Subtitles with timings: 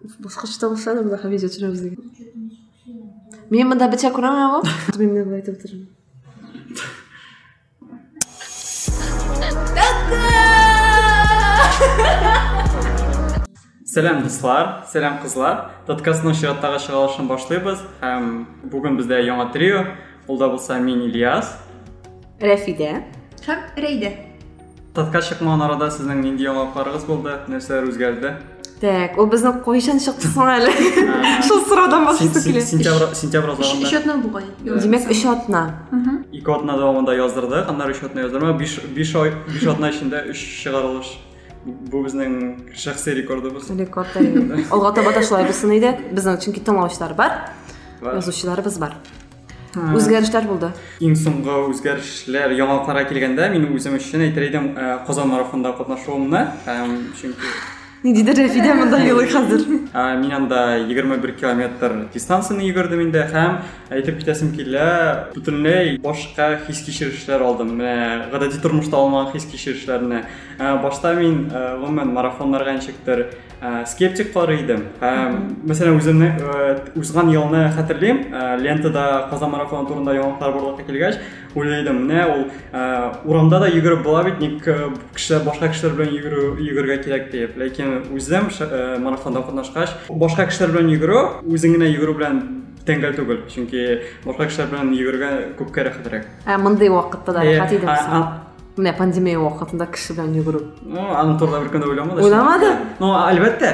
[0.00, 2.02] болса да мындай везет жүрөбүз деген
[3.50, 4.62] мен мында быча көрөм
[4.98, 5.88] мен кылып айтып отурмун
[13.88, 18.28] сәлем достар сәлем қызлар подкасттың чираттагы чыгарылышын башлайбыз һәм
[18.70, 19.80] бүгін бізде яңа трио
[20.28, 21.56] ул да болса мен ильяс
[22.38, 22.92] рәфиде
[23.46, 24.12] һәм рәйдә
[24.94, 28.36] подкаст чыкмаган арада сезнең нинди яңалыкларыгыз булды нәрсәләр үзгәрде
[28.80, 30.72] так ол біздің қойшан шықтысың әлі
[31.46, 35.62] шул сұраудан башласу келе сентябрь сентябрь азагында счетна бугай демек үш атна
[36.32, 41.14] ике атна дәвамында яздырдык аннары өч атна яздырма ай биш атна эчендә өч чыгарылыш
[41.64, 47.40] бу безнең шәхси рекордыбыз рекорд алға таба да шулай чөнки тыңлаучылар бар.
[48.00, 48.20] Бар.
[51.18, 54.70] Соңгы үзгәрешләр яңалыкларга килгәндә мин үзем өчен әйтер идем
[55.06, 57.52] казан марафонында катнашуымны һәм чөнки
[58.04, 63.56] не дейді рәфиде мында елый хәзер мин анда егерме бер километр дистанцияны йөгердем инде һәм
[63.90, 64.86] әйтеп китәсем килә
[65.34, 70.22] бөтенләй башка хис кичерешләр алдым менә гадәти тормышта алмаган хис кичерешләрне
[70.58, 73.26] башта мин гомумән марафоннарга ничектер
[73.86, 74.84] скептик карый идем.
[75.00, 76.28] Һәм мәсәлән үземне
[76.94, 78.20] узган елны хәтерлим
[78.62, 80.86] лентада казан марафоны турында яңалыклар барлыкка
[81.48, 84.64] килгәч уйлыйдым менә ул урамда да йөгереп була бит ник
[85.14, 88.48] кешеләр башка кешеләр белән йөгерү йөгергә кирәк дип ләкин үзем
[89.02, 92.42] марафонда катнашкач башка кешеләр белән йөгерү үзең генә йөгерү белән
[92.88, 93.40] тәңгәл түгел.
[93.52, 97.96] Чөнки башка кешеләр белән йөгерергә күпкә рәхәтрәк мондый вакытта да рәхәт иде
[98.78, 100.60] менә пандемия вакытында кеше белән йөгерү
[100.94, 102.68] аны турыда бер көн дә уйламады уйламады
[103.00, 103.72] ну әлбәттә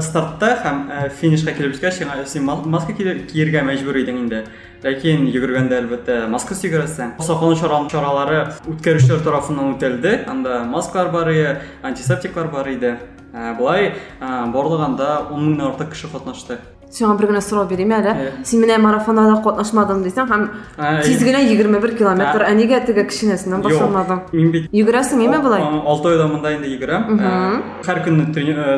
[0.00, 4.46] стартта һәм финишка килеп җиткәч син маска кияргә мәҗбүр идең инде.
[4.82, 8.40] Ләкин йөгергәндә әлбәттә маскасыз йөгерәсең саклану чаралары
[8.72, 12.74] үткәрүчеләр тарафыннан үтәлде анда маскалар бар иде антисептиклар бар
[13.32, 16.58] иде болай барлыгы анда он меңнән артык кеше катнашты
[16.92, 18.12] сиңа бер генә сорау бирим әле
[18.44, 20.44] син менә марафонда да катнашмадым дисең һәм
[21.06, 22.52] тиз генә егерме бер километр ә.
[22.52, 27.16] нигә теге кечкенәсеннән башламадың мин бит йөгерәсең име болай алты айда монда инде йөгерәм.
[27.86, 28.28] Һәр көнне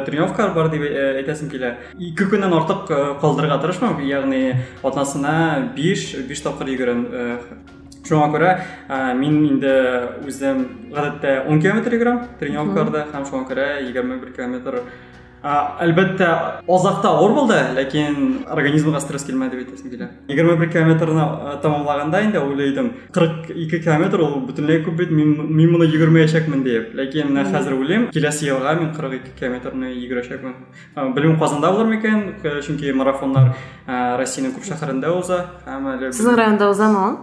[0.06, 1.75] тренировкалар бар дип әйтәсем килә.
[1.98, 2.87] Ике көннән артык
[3.20, 7.06] калдырырга тырышмам ягъни атнасына биш биш тапкыр йөгерәм
[8.09, 8.53] шуңа күрә
[9.16, 9.75] мин инде
[10.26, 14.82] үзем гадәттә он километр йөгерәм тренировкаларда һәм шуңа күрә егерме бер километр.
[15.44, 16.26] Әлбәттә
[16.72, 20.06] азакта авыр булды ләкин организмга стресс килмәде дип әйтәсем килә.
[20.32, 21.26] Егерме бер километрны
[21.60, 25.37] тәмамлаганда инде уйлыйдым кырык ике километр ул бөтенләй күп бит мин
[25.75, 30.54] моны йөгермәячәкмен дип ләкин менә хәзер уйлыйм киләсе елга мин кырык ике километрны йөгерәчәкмен.
[31.12, 32.25] Белмим казанда булыр микән?
[32.64, 33.53] Чөнки марафоннар
[33.84, 37.19] россиянең күп шәһәрендә уза һәм әле сезнең районда узамы ул?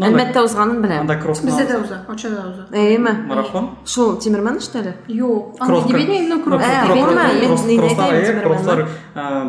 [0.00, 2.64] Әлбәттә узганын беләм анда кросс бездә дә уза очада уза.
[2.72, 3.68] Әйеме марафон?
[3.84, 7.66] Шул тимерман штеле юк анда дип әйтмим именно кросс
[8.46, 8.86] кросслар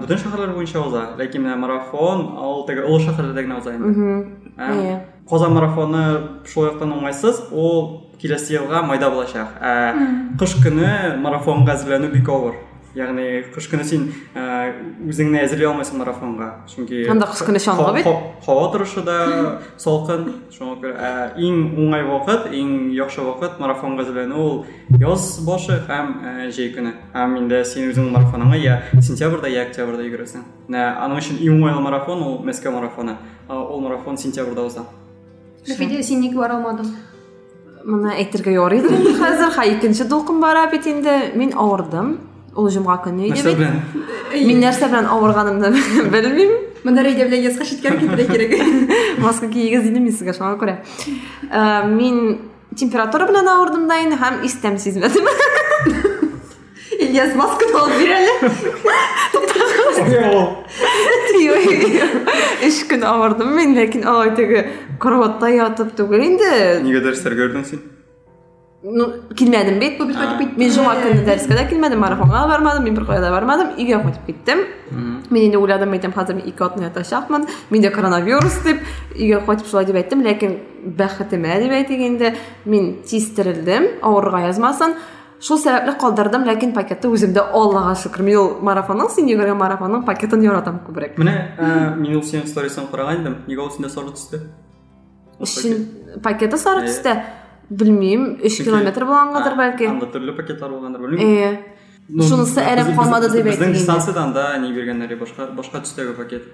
[0.03, 4.99] бөтен шәһәрләр буенча уза ләкин менә марафон ул теге олы шәһәрләрдә генә уза инде
[5.29, 6.03] казан марафоны
[6.51, 9.55] шул яктан уңайсыз ул киләсе елга майда булачак
[10.39, 12.29] кыш көне марафонга әзерләнү бик
[12.93, 14.07] авыр ягъни кыш көне син
[15.09, 18.05] үзеңне әзерли алмайсың марафонга чөнки анда кыш көне чаңга бит?
[18.45, 24.65] һава торышы да салкын шуңа иң уңай вакыт иң яхшы вакыт марафонга әзерләнү ул
[25.01, 30.45] яз башы һәм җәй көне һәм инде син үзең марафоныңа я сентябрьдә я октябрьдә йөгерәсең
[30.73, 33.17] аның өчен иң уңайлы марафон ул мәскәү марафоны.
[33.49, 34.85] Ул марафон сентябрьдә уза
[35.67, 36.91] рәфидә син ник бара алмадың?
[37.83, 42.17] Моны әйтергә ярый инде хәзер һә икенче дулкын бара бит инде мин авырдым
[42.58, 45.68] ул җомга көне иде бит мин нәрсә белән авырганымны
[46.14, 46.52] белмим
[46.84, 48.52] монда рәйдә белән язга читкә китәргә кирәк
[49.22, 50.78] маска кигез идем мин сезгә шуңа күрә
[51.92, 52.38] мин
[52.78, 55.28] температура белән авырдым да инде һәм истәм сизмәдем
[56.98, 58.32] ильяс масканы алып бир әле
[62.68, 64.64] өч көн авырдым мин ләкин алай теге
[65.00, 66.50] караватта ятып түгел инде
[66.84, 67.84] нигә дәресләргә йөрдең син
[68.83, 72.83] Ну килмәдем бит бу бит кайтып кит мин жума дәрескә дә килмәдем марафонга да бармадым
[72.83, 74.65] мин бер кая да бармадым өйгә кайтып киттем.
[75.29, 78.83] Мин инде уйладым әйтәм хәзер мин ике атна ятачакмын миндә коронавирус дип
[79.15, 80.57] өйгә кайтып шулай дип әйттем ләкин
[80.99, 82.33] бәхетемә дип әйтик инде.
[82.65, 84.97] Мин тиз терелдем авырырга язмасын.
[85.43, 90.43] Шул сәбәпле калдырдым ләкин пакетты үземдә аллага шөкер мин ул марафонның син йөгергән марафонның пакетын
[90.43, 91.17] яратам күбрәк.
[91.19, 94.39] Менә мин ул синең сторисыңа караган идем нигә ул синдә сары төстә
[96.23, 97.17] пакеты сары төстә.
[97.69, 101.61] Белмим өч километр булгангадыр бәлки анда төрле пакетлар булгандыр белмим
[102.03, 106.49] шунысы әрәп калмады дип әйтте безнең дистанциядан да ни биргәннәр башка башка төстәге пакет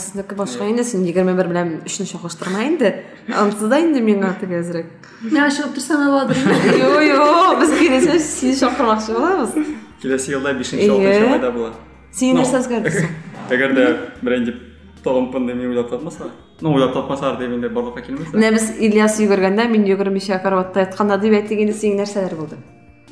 [0.00, 4.62] сезнеке башка инде син егерме бер белән өчне чагыштырма инде анысы да инде миңа теге
[4.62, 9.58] әзрәк миңа чыгып торсам буладыр юк юк без киләсе сине чакырмакчы булабыз
[10.00, 11.74] киләсе елда бишенче алтынчы айда була
[12.10, 13.08] сен нәрсе өзгерді
[13.52, 13.86] эгер де
[14.22, 14.56] брендип
[15.04, 16.32] тогомпун деп мен ойлоп тапмаса
[16.64, 20.86] ну ойлоп тапмасалар деп менде барлыкка келмес мына біз ильяс үйгөргөндө мен үйгөрүм иши карабатта
[20.86, 22.56] айтканда деп айтты дегенде сенин нерселер болду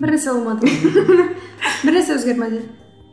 [0.01, 0.67] бир нерсе болмады.
[1.85, 2.63] Бир нерсе өзгермedi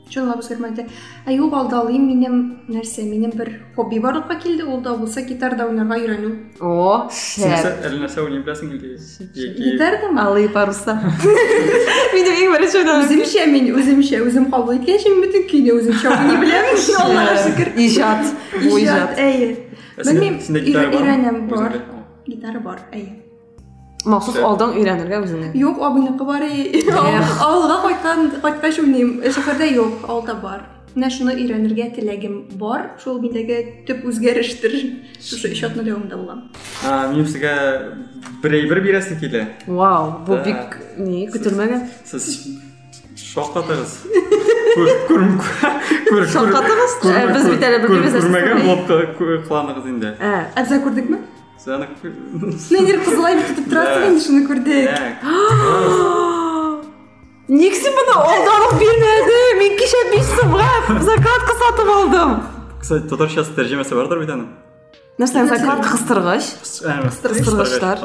[0.10, 0.86] чоңлап өзгермedi
[1.26, 2.40] а юк ал да алайын менин
[2.72, 8.26] нерсе менин бир хобби барлыкка келди ол да болсо гитарда ойнарга үйрөнүү о эле нерсе
[8.26, 10.98] билесиң эле эки гитарадамы алый паруса
[12.16, 16.44] менде эң биринчи ойнаган өзүмчө мен өзүмчө өзүм кабыл эткенче мен бүтүн күйүнү өзүмчө ойнай
[16.46, 16.70] билем
[17.06, 19.68] аллага шүкүр ижат бул
[20.00, 21.80] барбы үйрөнөм бар
[22.28, 23.10] гитара бар эйе
[24.06, 26.44] махсус алдың үйрөнөргө өзүңө Юк, абыйныкы бар.
[27.44, 29.18] Авылга кайткан, кайткач уйнайм.
[29.26, 30.62] Шәһәрдә юк, алда бар.
[30.96, 32.94] Менә шуны өйрәнергә теләгем бар.
[33.04, 34.72] Шул миндәге төп үзгәрештер.
[35.20, 36.46] Шушы иҗатны дәвамында булам.
[36.88, 37.52] А, мен сізге
[38.42, 40.40] бір әйбер бирәсе килә вау Да.
[40.48, 42.48] бик не көтөлмөгөн сіз
[43.30, 43.92] Шок катыгыз?
[47.04, 48.66] Э, біз бит әле білмейміз, күрмәгән әсәсен.
[48.66, 48.84] булып
[49.48, 50.20] кыланыгыз инде э?
[51.60, 51.86] Сені
[52.74, 54.88] Нәнер кызылай тотып торасың инде шуны күрдек.
[57.50, 60.70] ник сен муну олдонуп бермеди мен кеше беш сумга
[61.04, 62.30] закатка сатып алдым.
[62.82, 64.48] Кстати, татарчасы тәрҗемәсе бардыр бит аның.
[65.20, 65.80] нәрсе закат?
[65.92, 67.98] кыстыргыч кыстыргычлар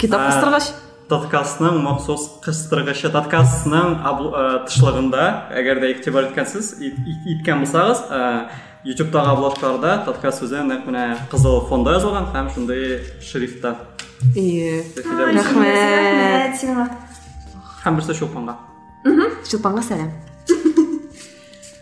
[0.00, 0.66] китап кыстыргыч
[1.08, 7.98] Таткасының махсус кыстыргычы таткасының абл- э, тышлыгында, әгәр дә игътибар иткәнсез, ит- ит- иткән булсагыз,
[8.10, 8.48] э,
[8.88, 13.76] YouTube'дагы обложкаларда таткас сүзе нәкъ менә кызыл фонда язылган һәм шундый шрифтта.
[14.34, 16.56] и Рәхмәт.
[16.56, 16.90] Сиңа рахмәт.
[17.84, 18.56] Һәм берсе Шолпанга.
[19.50, 20.10] чулпанга сәлам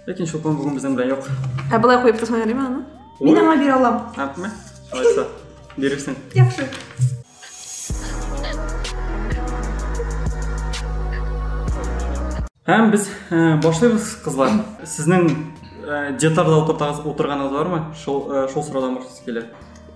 [0.09, 1.29] Ләкин Шолпан бүген безнең белән юк.
[1.71, 2.85] ә былай куеп та соңарыймы аны
[3.21, 4.01] Мин аңа бирә алам.
[4.17, 4.51] Әйтме?
[4.93, 5.27] Алайса,
[5.79, 6.17] бирерсең.
[6.35, 6.67] Яхшы.
[12.63, 14.53] Һәм без э, башлыйбыз, кызлар.
[14.87, 15.25] Сезнең
[15.83, 17.81] э, диетарда утыртагыз утырганыгыз бармы?
[17.99, 19.43] Шул э, шул сорадан башлыйсы килә.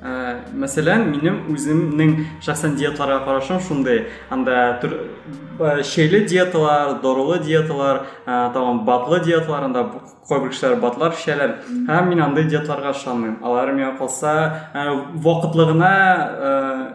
[0.03, 4.09] Э, Мәсәлән, минем үземнең шәхсән диетларга карашым шундый.
[4.35, 9.87] Анда түр э, шәйле диеталар, дорылы диеталар, тагын батлы диеталар, анда
[10.29, 11.53] кайбер кешеләр батлар эчәләр.
[11.89, 13.37] Һәм мин андый диетларга ышанмыйм.
[13.47, 14.33] Алар миңа калса
[15.23, 15.91] вакытлы гына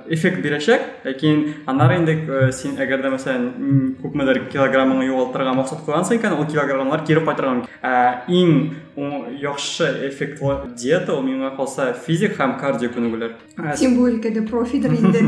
[0.05, 6.19] э, эффект бирәчәк, ләкин аннары инде син әгәр дә мәсәлән күпмедер килограммыңны югалтырга максат куйгансың
[6.19, 7.21] икән, ул килограммлар кире.
[7.21, 13.35] Ә, Иң о, яхшы эффектлы диета ул миңа калса физик һәм кардио күнегүләр.
[13.57, 15.21] Ә, Тем более, когда профидер инде.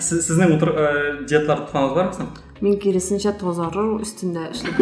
[0.00, 0.72] сез- Сезнең утыр
[1.26, 2.26] диетлар тотканыңыз бармы соң?
[2.60, 4.76] мен киресинче тозару үстүндө иштеп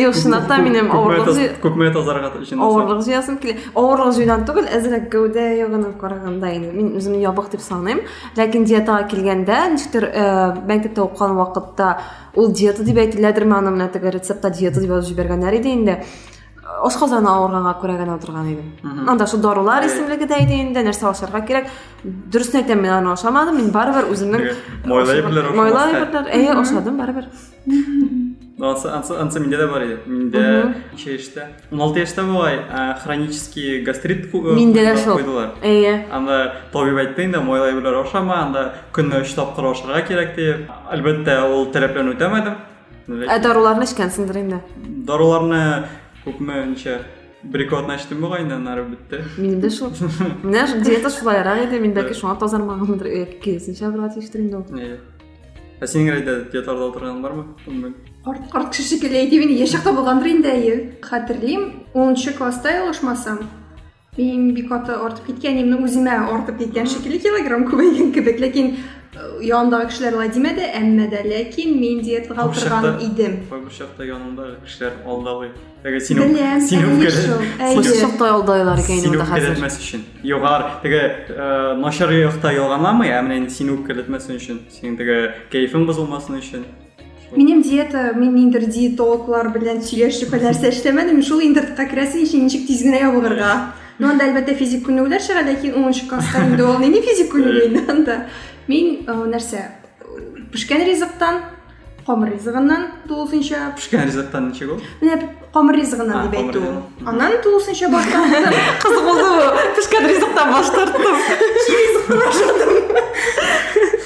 [0.00, 5.08] Yok шынында менен ауырлык жый- күпме тазарга өчен ауырлык жыясым келе ауырлык жыйдан түгел азыраак
[5.12, 8.00] гәүдә ягынан караганда инде мин үземне ябык дип саныйм
[8.38, 10.26] ләкин диетага килгәндә ничектер э,
[10.70, 11.98] мәктәптә укыган вакытта
[12.36, 15.98] ул диета дип әйтеләдерме аны менә теге рецептта диета дип язып җибәргәннәр иде инде
[16.86, 21.40] ашказаны авырганга күрә генә утырган идем анда шул дарулар исемлеге дә иде инде нәрсә ашарга
[21.44, 21.66] кирәк
[22.04, 24.46] дөресен әйтәм мен аны ашамадым мин барыбер үземнең
[24.86, 27.26] Майлы әйберләр майлы әйберләр әйе ашадым барыбер
[28.60, 29.82] Ансы, миндә дә бар.
[30.06, 31.46] Миндә ничә яшьтә?
[31.70, 35.54] 16 яшьтә бугай ә, хронический гастрит ку- миндә дә шул куйдылар.
[35.62, 40.68] әйе Анда табиб әйтте инде, майлы әйберләр ашама, анда көнне 3 тапкыр ашарга кирәк дип.
[40.92, 42.54] Әлбәттә, ул таләпләрне үтәмәдем.
[43.08, 44.60] ә даруларны эчкәнсеңдер инде
[45.06, 45.86] Даруларны
[46.26, 46.98] күпме ничә
[47.42, 49.24] бер-ике атна эчтем бугай инде, аннары бетте.
[49.38, 49.88] Минем дә шул.
[50.44, 53.06] Менә ш- диета шулайрак иде, мин бәлки шуңа тазармагандыр.
[55.80, 56.50] Ә синең рәйдә
[58.24, 58.26] диетарда утырган бармы?
[58.26, 58.26] Белмим.
[58.26, 60.92] Арт карт кеше шикелле әйтеп инде яшәктә булгандыр инде әйе.
[61.00, 63.38] Хәтерлим, 10 класста ялгышмасам.
[64.18, 68.76] Мин бик аты артып киткәнемне үземә артып киткән шикелле килограмм күбәйгән кебек, ләкин
[69.40, 71.78] янындагы кешеләр алай димәде, әмма дә ләкин
[72.46, 73.38] Күп утырган чакта- идем.
[76.04, 76.26] Сине-
[77.58, 78.00] әйе.
[78.00, 79.56] Шокта ялдайлар икән сине инде хәзер.
[79.56, 80.00] үпкәләтмәс өчен.
[80.22, 81.76] Югар, теге ә
[85.50, 86.64] кайфың бозылмасын өчен.
[87.36, 93.04] Минем диета, мин инде диетологлар белән сөйләшеп нәрсә эшләмәдем, шул интернетка керәсең ничек тиз генә
[93.04, 93.52] ябылырга.
[94.00, 97.84] Ну анда әлбәттә физик күнегүләр чыга, ләкин 10 класста инде ул нинди физик күнегү инде
[97.92, 98.16] анда.
[98.66, 99.60] Мин э, нәрсә,
[100.52, 101.42] пешкән ризыктан,
[102.06, 104.80] камыр ризыгыннан тулысынча, Пешкән ризыктан ничек ул?
[105.02, 105.20] менә
[105.54, 106.64] камыр А, ризыгыннан дип камыр әйтте ул.
[106.64, 107.08] ризыгы.
[107.12, 108.24] Аннан тулысынча баштан
[108.82, 109.26] Кызык булды.
[109.76, 111.14] Пешкән ризыктан баш тарттым.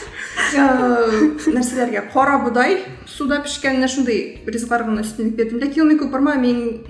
[0.54, 2.78] Э, нәрсәләргә кара будай,
[3.10, 5.58] суда пешкәнне шундый ризыклар гына өстенлек бирдем.
[5.62, 6.84] Ләкин ул мин күп барма, мин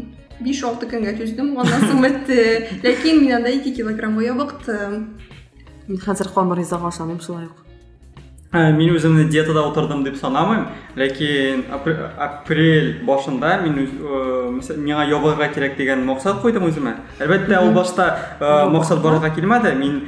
[0.44, 2.68] 5-6 көнгә түздем, аннан соң бетте.
[2.84, 4.96] Ләкин мин анда 2 килограммга ябыктым.
[5.88, 7.64] Мин хәзер камыр ризык ашамыйм шулай ук.
[8.54, 15.48] Ә, мен өзімді диетада отырдым деп санамаймын ләкин апр- апрель башында мен ә, миңа йогаға
[15.56, 18.06] керек деген мақсат қойдым өзіме әлбәттә ол башта
[18.38, 20.04] ә, мақсат барлыққа келмеді мен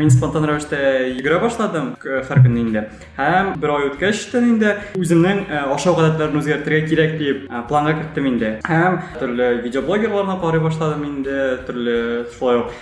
[0.00, 0.78] мен спонтан рәвештә
[1.12, 2.82] йөгерә башладым һәр көнне инде
[3.18, 4.22] һәм бер ай үткәч
[4.54, 5.42] инде үземнең
[5.74, 11.36] ашау гадәтләрен үзгәртергә кирәк дип планга кертем инде һәм төрле видеоблогерларны карый башладым инде
[11.68, 11.98] төрле
[12.38, 12.72] шулай ук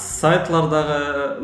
[0.00, 0.98] сайтлардагы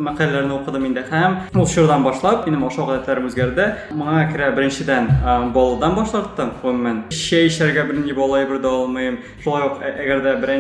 [0.09, 5.11] мәкаләләрне укыдым инде һәм ул чордан башлап минем ашау гадәтләрем үзгәрде моңа керә беренчедән
[5.53, 10.57] балыдан башлаттым гомумән чәй эчәргә берни бала әйбер дә алмыйм шулай ук әгәр дә бер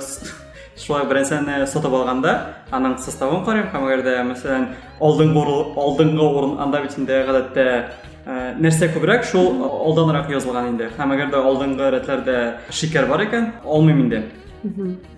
[0.00, 0.43] с-
[0.76, 2.32] шулай бер нәрсәне сатып алганда
[2.74, 3.86] аның составын карыйм һәм
[5.00, 7.66] алдыңгы урын алдыңгы урын анда бит инде гадәттә
[8.24, 10.88] ә, нәрсә күбрәк шул алданрак язылган инде.
[10.98, 12.38] Һәм әгәр дә алдыңгы рәтләрдә
[12.72, 14.22] шикәр бар икән алмыйм инде.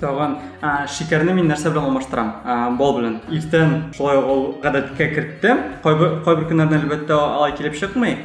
[0.00, 2.32] Тагын ә, шикәрне мин нәрсә белән алмаштырам?
[2.42, 3.20] Ә, бал белән.
[3.30, 7.54] Иртән шулай ук ул гадәткә керттем кайбер кайбер көннәрдә әлбәттә алай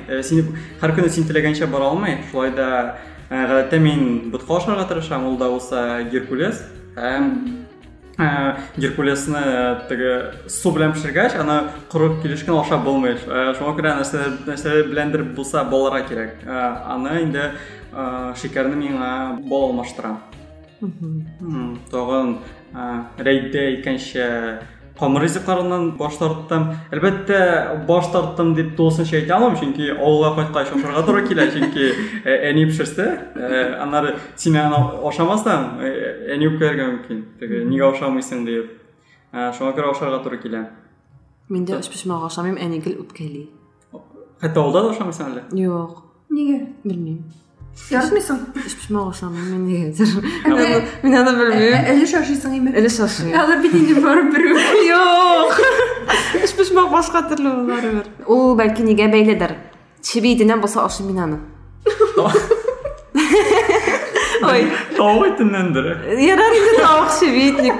[0.09, 2.17] Ә, син һәр көнне син теләгәнчә бара алмый.
[2.31, 2.97] Шулай да
[3.29, 5.27] гадәттә мин ботка ашарга тырышам.
[5.27, 6.63] Ул да булса геркулес.
[6.95, 7.27] Һәм
[8.21, 8.27] ә,
[10.51, 11.57] су белән пешергәч аны
[11.91, 13.15] коры килешкән ашап булмый.
[13.15, 16.43] Ә, шуңа күрә нәрсә нәрсә беләндер булса баларга кирәк.
[16.45, 17.51] Ә, аны инде
[17.93, 18.77] ә, шикәрне
[25.01, 26.75] миңа бал алмаштырам М, Тагын ә, рәйдә икенче камыр ризыкларыннан баш тарттым.
[26.91, 31.93] Әлбәттә, баш тарттым дип тулысынча әйтә алмыйм, чөнки авылга кайткач ашарга туры килә, чөнки
[32.25, 34.75] ә, әни пешерсә, ә, аннары син аны
[35.07, 37.25] ашамасаң, ә, әни үпкәргә мөмкин.
[37.39, 38.71] Теге нигә ашамыйсың дип.
[39.33, 40.69] Шуңа күрә ашарга туры килә.
[41.49, 43.49] Мен дә пешмәгә ашамыйм, әни гел үпкәли.
[44.41, 45.43] Хәтта авылда да ашамыйсың әле.
[45.53, 47.23] Юк, неге белмим.
[47.91, 48.37] Yardım etsən.
[48.65, 50.11] Hiçbir şey olsam mən yedir.
[51.03, 51.85] Mən adam bilmirəm.
[51.93, 52.67] 50 şaşı sanıyım.
[52.67, 53.23] 50 şaşı.
[53.23, 54.57] Hələ birinci bölüm bürüm.
[54.89, 55.59] Yox.
[56.43, 57.83] Hiçbir şey başqa türlü olar.
[58.27, 59.55] O bəlkə niyə belədir?
[60.01, 61.37] Çivi idindən bolsa aşın binanı.
[64.51, 64.63] Oy.
[64.97, 65.85] Tavuk itindendir.
[66.27, 67.73] Yarar indi tavuk çivi itlik.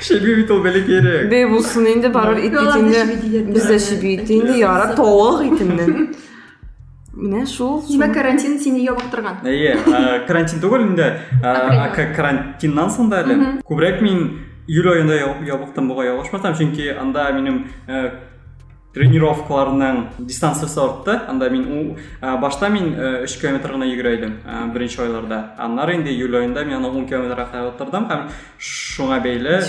[0.00, 1.30] Şebi bit o belə gerek.
[1.30, 3.02] Be bulsun indi barır it itində.
[3.56, 6.14] Bizdə şebi itində yarar tavuk itindən.
[7.16, 7.82] Менә шул.
[7.88, 10.60] димәк карантин сине ябыктырган Әйе, ә, карантин
[11.42, 11.94] Апрель.
[11.96, 13.62] ка- Карантиннан соң да әле.
[13.64, 15.14] Күбрәк мин июль айында
[15.88, 18.10] буга ябышмасам, чөнки анда минем ә,
[18.94, 21.20] тренировкаларның дистанциясы артты.
[21.28, 21.48] Анда
[22.20, 22.68] ә, башта
[23.24, 25.54] 3 км гына йөгерә идем ә, беренче айларда.
[25.58, 29.60] Аннары инде июль айында мин аны 10 км кайтардым һәм шуңа бәйле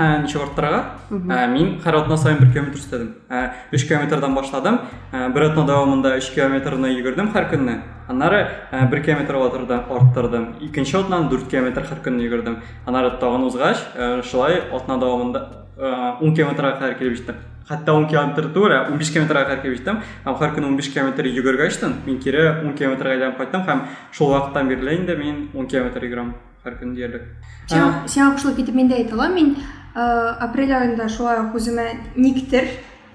[0.00, 0.80] Ә, ничек арттырырга?
[1.10, 3.10] Ә, Мин һәр атна саен 1 км өстәдем.
[3.28, 4.78] 3 кмдан башладым.
[5.12, 7.76] Бер атна дәвамында 3 кмны йөгердем һәр көнне.
[8.08, 8.40] Аннары
[8.72, 10.56] 1 км арттырдым.
[10.60, 12.56] Икенче атнан 4 км һәр көнне йөгердем.
[12.86, 13.76] Аннары тагын узгач,
[14.24, 17.36] шулай дәвамында ә, 10 кмга кадәр килеп җиттем.
[17.68, 20.00] Хәтта 10 км түгел, ә 15 кмга кадәр килеп җиттем.
[20.24, 24.68] Һәм һәр көнне 15 км йөгергәчтен мин кире 10 кмга әйләнеп кайттым һәм шул вакыттан
[24.68, 27.22] бирле инде мин 10 км йөгерәм һәр диярлек.
[27.70, 29.54] сиңа сиңа кушылып китеп мен дә әйтә алам мин
[29.94, 32.68] ә, апрель айында шулай үземә никтер.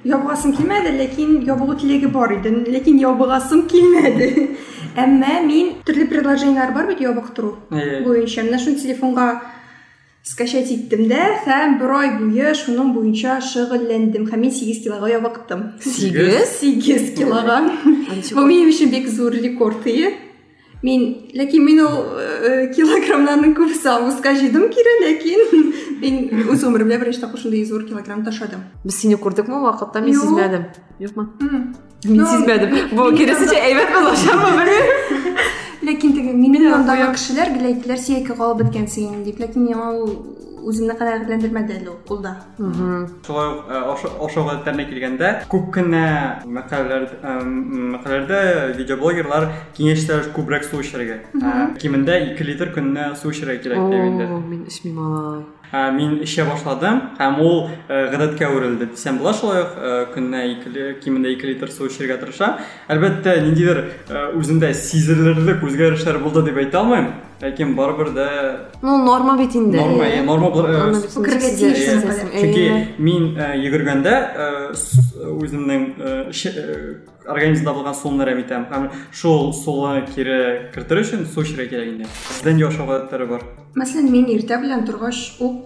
[0.05, 2.51] Ябыгасым килмәде ләкин ябыгу теләге бар иде.
[2.51, 4.49] Ләкин ябыгасым килмәде.
[5.01, 8.03] Әмма мин төрле предложениелар бар бит ябыктыру Әйе.
[8.05, 8.43] буенча.
[8.45, 9.41] Менә шуны телефонга
[10.25, 14.29] скачать иттем дә һәм бер ай буе шуның буенча шөгыльләндем.
[14.29, 15.73] Һәм мин 8 килога ябыктым.
[15.81, 16.59] Сигез?
[16.61, 17.59] 8 килога
[18.33, 20.13] Бу минем өчен бик зур рекорд ие.
[20.83, 21.03] Мин,
[21.33, 25.39] ләкин мин ул э, килограммнарның күбесе августка җыйдым кире, ләкин
[26.01, 28.61] мин үз өмеремдә беренче тапкыр шундый зур килограмм ташадым.
[28.83, 30.23] Без сине күрдекме вакытта мин Юк.
[30.23, 30.65] сизмәдем.
[30.99, 31.23] Юкмы?
[31.39, 31.75] Мгм.
[32.05, 32.75] Мин Ну, сизмәдем.
[32.91, 35.37] Бу мин киресенчә әйбәт булачакмы белмим.
[35.85, 38.33] Ләкин теге минем янымдагы буяп- кешеләр гел әйттеләр, син яки
[40.65, 42.35] үземне канәгатьләндермәде әле ул да.
[43.25, 46.05] Шулай ук ашау гадәтләренә килгәндә, күп кенә
[46.45, 47.07] мәкаләләр
[47.95, 48.39] мәкаләләрдә
[48.79, 51.19] видеоблогерлар киңәшләр күбрәк су эчәргә.
[51.81, 54.25] Кимендә 2 литр көнне су эчәргә кирәк дип инде.
[54.25, 55.43] Мин эчмим алай.
[55.73, 58.85] Ә, Мин эчә башладым һәм ул гадәткә әверелде.
[58.93, 62.59] Дисәм була шулай ук ә, көнне 2 кимендә 2 литр су эчәргә тырышам.
[62.87, 63.81] Әлбәттә, ниндидер
[64.37, 67.09] үзендә сизелерлек үзгәрешләр булды дип әйтә алмыйм.
[67.41, 68.27] Ләкин барыбер дә
[68.81, 69.77] Ну, норма бит инде.
[69.77, 70.49] норма, ә, норма
[74.37, 81.01] ә, с- үземнең ә, ше- ә, организмда булган суны рәмитәм һәм шул суны кире кертер
[81.03, 82.05] өчен су эчәргә кирәк инде.
[82.29, 83.41] Сездән яшау гадәтләре бар.
[83.75, 85.65] Мәсәлән, мин иртә белән торгач, ук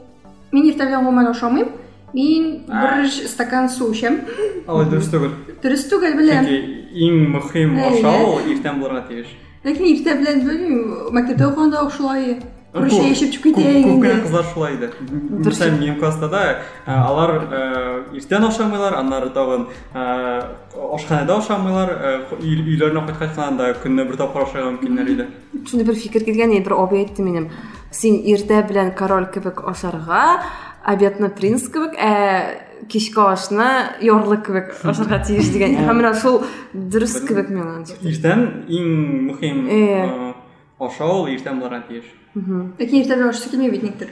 [0.51, 1.69] мин иртә белән гомумән ашамыйм.
[2.13, 2.97] Мин А.
[2.97, 4.21] бер стакан су эчәм.
[4.67, 5.29] Алай дөрес түгел.
[5.61, 6.45] Дөрес түгел беләм.
[6.47, 9.27] Чөнки иң мөһим ашау ул иртән булырга тиеш.
[9.65, 10.79] Ләкин иртә белән белмим,
[11.15, 12.39] мәктәптә укганда ук шулай.
[12.69, 14.23] Көп- шығып көп кетейін кенә деп.
[14.27, 16.41] кызлар шулай иде мисалы минем класста да
[16.85, 17.31] алар
[18.13, 19.65] иртән ашамыйлар аннары тагын
[20.93, 21.89] ашханада ашамыйлар
[22.37, 25.27] өйләренә кайтканда көнне бер тапкыр ашарга мөмкиннәр иде
[25.65, 27.49] шундай бер фикер килгән бер абый әйтте минем
[27.89, 30.43] син иртә белән король кебек ашарга
[30.85, 33.67] обедны принц кебек ә кичке ашны
[34.01, 36.41] ярлы кебек ашарга тиеш дигән һәм менә шул
[36.73, 38.87] дөрес кебек миңа иртән иң
[39.29, 39.81] мөһим Э.
[40.05, 40.33] ә,
[40.79, 42.05] ашау иртән булырга тиеш.
[42.35, 44.09] Ләкин иртә белән ашысы килмәй бит никтер.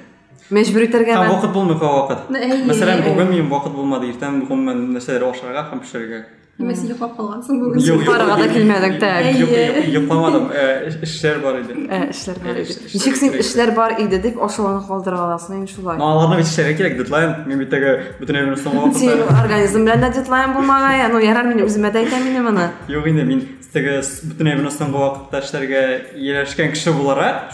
[0.51, 2.29] мәҗбүр итәргә мен вакыт булмый вакыт.
[2.31, 3.13] Мәсәлән әйе.
[3.13, 6.25] бүген минем вакыт булмады иртән гомумән нәрсәләр ашарга һәм пешерергә.
[6.59, 7.81] Немесе йоклап калгансың бүген.
[7.81, 8.07] Юк, юк.
[8.07, 9.38] Барага да килмәдең тәк Әйе.
[9.40, 12.62] Юк, юк, йокламадым ә, эш- эшләр бар иде Ә, эшләр бар Э, иде.
[12.62, 15.97] эш- Ничек син эшләр- эшләр бар иде дип ашауны калдыра аласың инде шулай.
[15.99, 19.85] Но аларны бит эшләргә кирәк дедлайн мин бит теге бөтен ömrümне соңга Син вакытта организм
[19.88, 22.71] белән дә дедлайн булмаган, ну ярар мин үземә дә әйтәм инде моны.
[22.88, 27.50] Юк инде мин теге с- бөтен ömrümне соңгы вакытта эшләргә ияләшкән кеше буларак,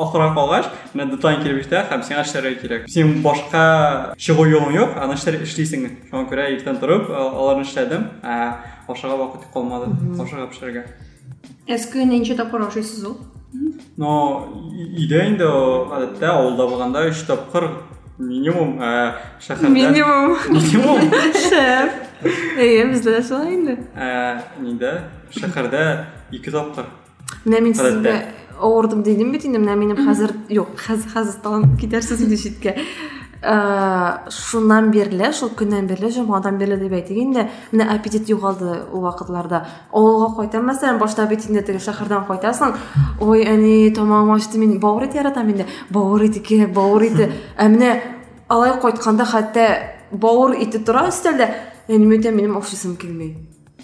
[0.00, 2.88] ахырга калгач, менә дедлайн килеп җитә һәм сиңа эшләргә кирәк.
[2.88, 5.88] Син башка чыгу юлың юк, аны эшләр эшлисең.
[6.10, 8.03] Шуңа күрә иртән торып, а- аларны эшләдем.
[8.23, 8.53] Ә,
[8.87, 10.85] Ашарга вакыт калмады, ашарга пешерергә.
[11.67, 13.17] Эске ненче тапкыр ашыйсыз ул?
[13.97, 17.69] Но инде гадәттә авылда булганда 3 тапкыр
[18.19, 18.77] минимум
[19.39, 20.37] шәһәрдә Минимум.
[20.49, 21.91] минимум Шәп.
[22.57, 23.77] Әйе, бездә дә шулай инде.
[24.59, 24.93] нидә
[25.31, 25.83] шәһәрдә
[26.31, 26.85] 2 тапкыр.
[27.45, 28.03] Менә мин Гадәттә.
[28.03, 28.15] сезгә
[28.61, 32.21] авырдым дидем бит инде, менә минем хәзер юк, хәзер хәзер тагын китәрсез
[33.45, 39.03] Ә, шуннан бирле, шул көннән бирле, җомгадан бирле дип әйтик инде, менә аппетит югалды ул
[39.05, 39.59] вакытларда.
[39.93, 42.73] Авылга кайтам, мәсәлән, башта бит инде теге шәһәрдән кайтасың,
[43.21, 45.67] ой, әни, тамагым ачты, мин бавыр ите яратам инде.
[45.93, 47.29] Бавыр ите кирәк, бавыр ите.
[47.53, 47.93] Ә менә
[48.49, 49.69] алай кайтканда хәтта
[50.09, 51.51] бавыр ите тора өстәлдә,
[51.87, 53.35] әни, мин минем ашыйсым килми.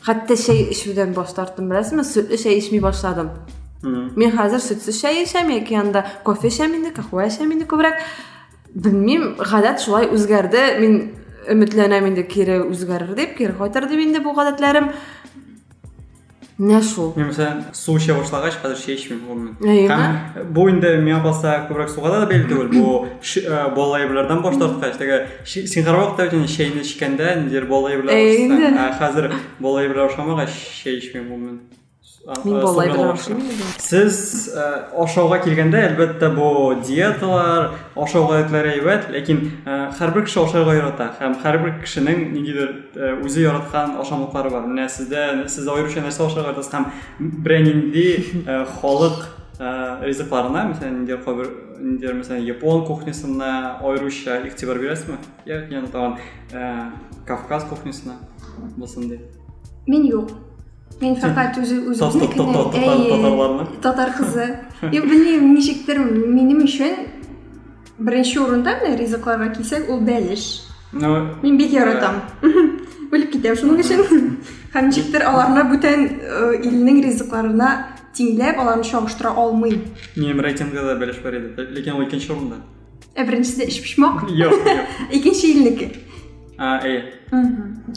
[0.01, 1.70] Хәтта чәй эчүдән баш тарттым?
[2.01, 3.30] Сөтле чәй эчми башладым.
[3.84, 4.12] Мгм.
[4.15, 7.98] Мин хәзер сөтсез чәй эчәм яки янда кофе эчәм инде, кахва эчәм инде күбрәк.
[8.74, 10.68] Белмим, гадәт шулай үзгәрде.
[10.80, 11.01] Мин
[11.51, 14.92] өметләнәм инде кире үзгәрер дип, кире кайтыр дип инде бу гадәтләрем.
[16.62, 17.08] Менә шул.
[17.18, 20.45] Мин мәсәлән су эчә башлагач хәзер чәй эчмим гомумән.
[20.54, 22.69] Бу инде миңа калса күбрәк суга да бәйле түгел.
[22.69, 23.08] Бу
[23.74, 29.32] балай әйберләрдән баш тарткач, теге син һәр вакытта инде чәйне эчкәндә ниндидер балай әйберләр хәзер
[29.58, 31.62] балай әйберләр ашамагач чәй эчмим гомумән.
[32.27, 33.38] А- Мин а, балай су белән белән ашыйм.
[33.38, 33.63] ашыйм инде.
[33.81, 34.65] Сез ә,
[35.03, 41.36] ашауга килгәндә, әлбәттә, бу диеталар, ашау гадәтләре әйбәт, ләкин ә, һәрбер кеше ашарга ярата һәм
[41.41, 44.67] һәрбер кешенең ниндидер ә, үзе яраткан ашамлыклары бар.
[44.69, 46.86] Менә сездә сез аеруча нәрсә ашарга яратасыз һәм
[48.45, 49.25] ә, халык
[49.62, 51.49] ризыкларына, мәсәлән, ниндидер кабер
[51.81, 55.17] ниндидер мәсәлән япон кухнясына аеруча игътибар бирәсезме?
[55.45, 56.17] Яки янда тагын
[56.53, 56.91] ә,
[57.27, 58.15] Кавказ кухнясына
[58.77, 59.21] булсын дип.
[59.88, 60.31] Мин юк.
[61.02, 61.56] Мин фақат
[62.72, 63.68] татарларны?
[63.82, 64.60] Татар кызы.
[64.92, 66.96] Я белмим, ничектер минем өчен
[68.02, 70.62] беренче урында менә ризыкларга килсәк, ул бәлеш.
[70.94, 71.12] Ну,
[71.42, 72.22] Мин бик яратам.
[73.12, 74.04] Үлеп китәм шуның өчен.
[74.74, 77.70] Һәм ничектер аларны бүтән э, илнең ризыкларына
[78.16, 79.82] тиңләп, аларны чагыштыра алмыйм.
[80.16, 82.62] минем рейтингда да бәлеш бар иде, ләкин ул икенче урында.
[83.16, 85.12] Ә беренчесе эш пишмак, Юк, юк.
[85.12, 85.92] икенче илнеке.
[86.62, 87.00] А, әйе.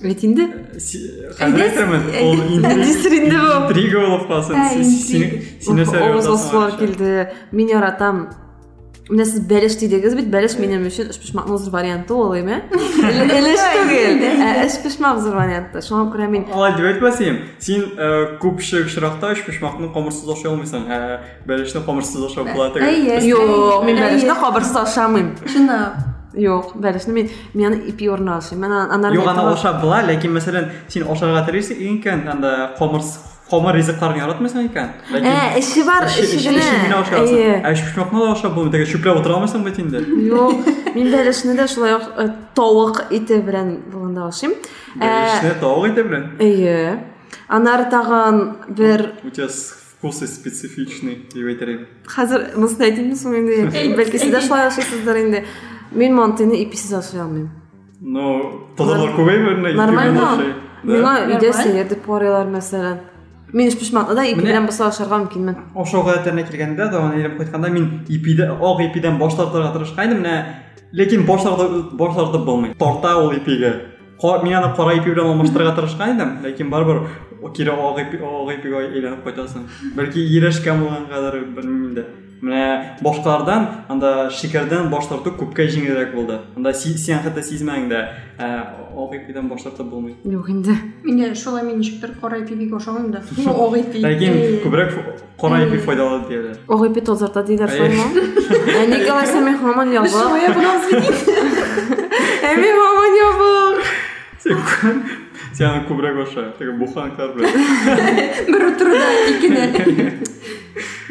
[0.09, 0.46] Әйт инде.
[0.81, 1.03] Си-
[1.37, 3.50] Хәзер әйтермен, Әйдә- ул Дистер инде бу.
[3.61, 4.55] интрига яратасың
[6.50, 6.79] сулар акча?
[6.81, 7.33] килде.
[7.53, 8.22] Мин яратам.
[9.11, 12.62] Менә сез бәлеш дидегез бит, бәлеш минем өчен эш пешмакның зур варианты ул эме?
[12.72, 14.64] Элеш түгел.
[14.64, 15.83] Эш пешмак зур варианты.
[15.85, 20.88] Шуңа күрә мин Алай дип әйтмәсем, син ә, күпче очракта өч пешмакны камырсыз ашый алмыйсың.
[20.88, 23.20] Ә, бәлешне камырсыз ашап була Әйе.
[23.20, 23.29] түгел.
[23.29, 24.24] Юк, мин Әйе.
[26.75, 28.61] Бәлешне мин мин аны ипи орнына ашыйм.
[28.61, 33.77] Мен аннары Юк, аны ашап була, ләкин мәсәлән, син ашарга телисең икән, анда камырсыз камыр
[33.77, 34.88] ризыкларын яратмыйсың икән.
[35.20, 36.07] Ә, эше бар.
[36.09, 36.14] Ә,
[37.70, 40.01] өч пешмакны да ашап булмый, теге чүпләп утыра алмыйсың бит инде.
[40.27, 41.99] Юк, мин бәлешне дә шулай
[42.57, 44.57] тавык ите белән булганда ашыйм.
[44.97, 46.25] Бәлешне тавык ите белән.
[47.92, 51.29] Тагын бер У тебя вкусы специфичный,
[53.20, 53.37] соң
[53.99, 54.49] Бәлки сез дә әйт.
[54.49, 55.44] шулай инде.
[55.92, 57.51] Мин мантыйны иписез ашый алмыйм.
[58.01, 59.75] Ну, татарлар күбәйме?
[59.75, 60.55] Нормально.
[60.85, 62.99] Миңа сәер дип карыйлар мәсәлән.
[63.53, 65.57] Мин эш пешмакны да ипи белән буса ашарга мөмкинмен.
[65.77, 70.44] Ашау гадәтләренә килгәндә, даван әйләп кайтканда мин ипидә, ак ипидән баш тартырга тырышкайным, менә
[70.92, 72.77] ләкин баш тартып.
[72.79, 73.73] Тарта ул ипигә.
[73.73, 73.93] ко-
[74.44, 76.98] мен аны кара ипи белән алмаштырырга тырышкан идем ләкин барыбер
[77.42, 79.62] о- кире ак ипи ак ипигә әйләнеп кайтасың
[79.96, 82.05] бәлки ирешкән булгангадыр белмим инде
[82.44, 82.64] менә
[83.05, 86.72] башкалардан анда шикәрдән баш тарту күпкә җиңелрәк булды анда
[87.24, 88.00] хәтта сизмәң дә
[88.38, 88.46] ә,
[88.92, 90.74] ак ипидән баш тартып булмый Юк инде.
[91.03, 92.11] Менде шулай мен ничектер
[93.12, 93.20] да.
[93.81, 93.98] Ипи.
[94.05, 94.92] ләкин күбрәк
[95.40, 97.77] кара ипи файдалы дияләр Ого ипи тозарта диләр Әй.
[97.79, 98.20] шулаймы?
[98.81, 100.11] Ә ник алайса мен һаман ябык.
[100.11, 100.48] Шулай
[104.44, 105.02] булам мен һаман ябык.
[105.54, 107.35] сен сен аны күбрәк аша теге буханкалар
[108.78, 109.64] турда икене.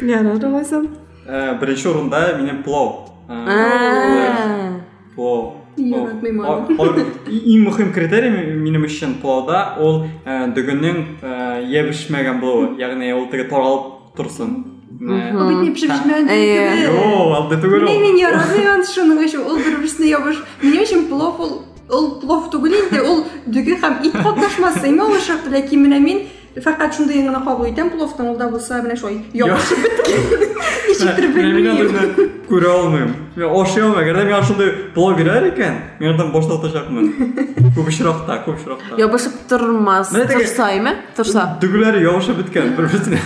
[0.00, 0.82] Ярар алайса.
[1.26, 3.10] Ә, беренче урында минем плов.
[3.28, 4.80] А.
[5.14, 5.54] плов.
[5.76, 8.30] Иң мөһим критерий
[8.86, 9.74] өчен пловда.
[10.24, 15.70] Ә, дөгенең ә, ябышмаган булуы ягъни ул теге таралып торсын Менә- Ул бит не
[17.90, 18.00] Мен
[18.54, 18.84] мен аны
[19.24, 20.36] өчен ул бер-берсенә ябыш.
[20.62, 21.40] Минем өчен плов
[21.89, 26.19] ул плов түгел инде, ул дүге һәм ит катнашмасы име ул шарт, ләкин менә мин
[26.59, 30.47] фақат шундый гына кабул итәм пловтан ул да булса менә шулай ябышып беткән.
[30.89, 31.85] Ничектер Менә мин аны белмим.
[31.85, 33.11] үзенә күрә алмыйм.
[33.37, 33.99] Мен ашый алмыйм.
[34.01, 37.13] Әгәр мин шундый плов бирәр икән, мин андан баш тартачакмын.
[37.77, 38.97] Күп очракта, күп очракта.
[38.99, 40.11] Ябышып тормас.
[40.11, 40.95] Менә теге- Турсаймы?
[41.15, 41.45] Турса.
[41.61, 43.19] Дүгеләре ябышып беткән бер-берсенә.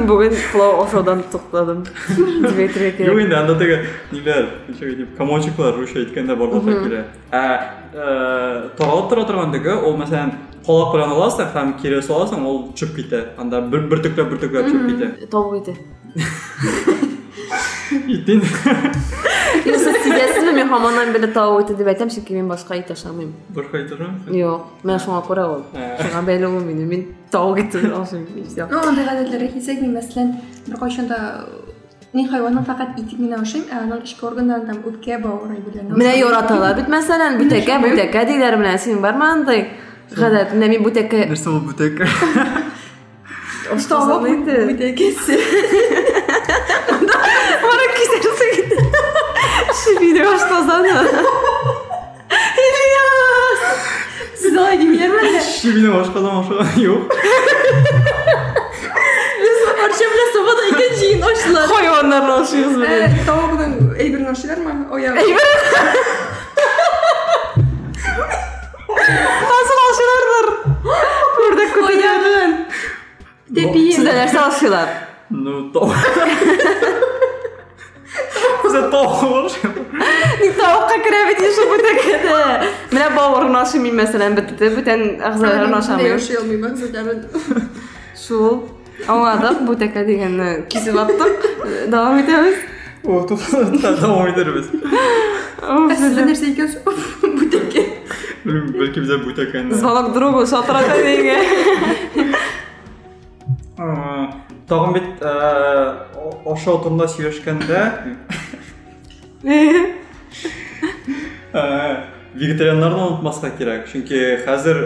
[0.00, 1.82] Мин бүген плов ашаудан туктадым.
[1.84, 3.18] Дип әйтергә Юк кирәк.
[3.24, 3.76] инде анда теге
[4.12, 7.02] ниләр, ничек дип, комочеклар русча әйткәндә барлыкка килә.
[7.28, 7.42] Ә
[7.92, 10.32] э, таралып тора торган теге, ул мәсәлән
[10.64, 13.26] калак белән аласың һәм кире саласың, ул чүп китә.
[13.36, 15.76] Анда бер төкләп бер төкләп чүп китә.
[17.89, 18.33] Тавык ите.
[18.35, 18.41] Итин.
[19.65, 23.33] Юкса сизәсезме мен һаман беле тавык ите дип әйтәм, чөнки мин башка ит ашамыйм.
[23.49, 24.17] Бер кайтырам.
[24.31, 25.63] Юк, мен шуңа күрә ул.
[25.73, 26.01] Ә.
[26.01, 26.85] Шуңа бәйле ул мине.
[26.85, 28.25] Мин тавык ите ашыйм.
[28.47, 28.67] Все.
[28.71, 30.35] Ну, андай гадәтләргә килсәк, мин мәсәлән,
[30.67, 31.17] бер кайчанда
[32.13, 35.91] мин хайванның фақат итен генә ашыйм, ә аның эчке органнарын там үпкә, бавыр белән.
[35.95, 39.67] Менә яраталар бит мәсәлән, бүтәккә, бүтәккә диләр менә син бармы андай?
[40.15, 41.59] Гадәт, менә мин бүтәккә Нәрсә ул
[48.06, 48.76] 先すぎて
[49.74, 51.04] しびれましたさんだ
[54.36, 57.12] すごいに見えません Şibine başkadan başka yok.
[59.84, 61.68] Arşemle sobada ikinci yiyin hoşlar.
[61.70, 63.04] Hayvanlarla aşıyoruz böyle.
[63.04, 64.88] Ee, tavuğun Eyüp'ün aşılar mı?
[64.92, 65.14] O ya.
[65.16, 65.38] Eyüp.
[69.42, 70.56] Nasıl aşılarlar?
[71.38, 71.92] Burada O kutu.
[72.00, 72.22] ya.
[73.54, 73.92] Tepiyi.
[73.92, 74.14] Sizler
[74.48, 74.88] aşılar.
[75.30, 75.96] No, tamam.
[78.64, 79.54] Bizə tavuk
[80.40, 82.40] Ник тавыкка керә бит ише бүтәккәдә.
[82.90, 85.74] Менә бавырын ашыйм мин мәсәлән бетте, бүтән алмыйм
[86.80, 87.20] зәләрен.
[88.18, 88.54] Шул.
[89.08, 89.58] Аңладык
[90.06, 91.46] дигәнне кисеп аттык.
[91.92, 92.56] Дәвам итәбез.
[93.04, 94.66] О, давам итәрбез.
[95.96, 96.68] Сез нәрсә икән?
[97.22, 97.82] Бүтәккә.
[98.44, 99.72] Белмим, бәлки безә бүтәкән.
[99.72, 101.42] Звонок другу шатырата дигән.
[104.68, 105.08] Тагын бит
[107.10, 107.80] сөйләшкәндә
[112.34, 113.88] вегетарианнарны онытмаска кирәк.
[113.90, 114.76] Чөнки хәзер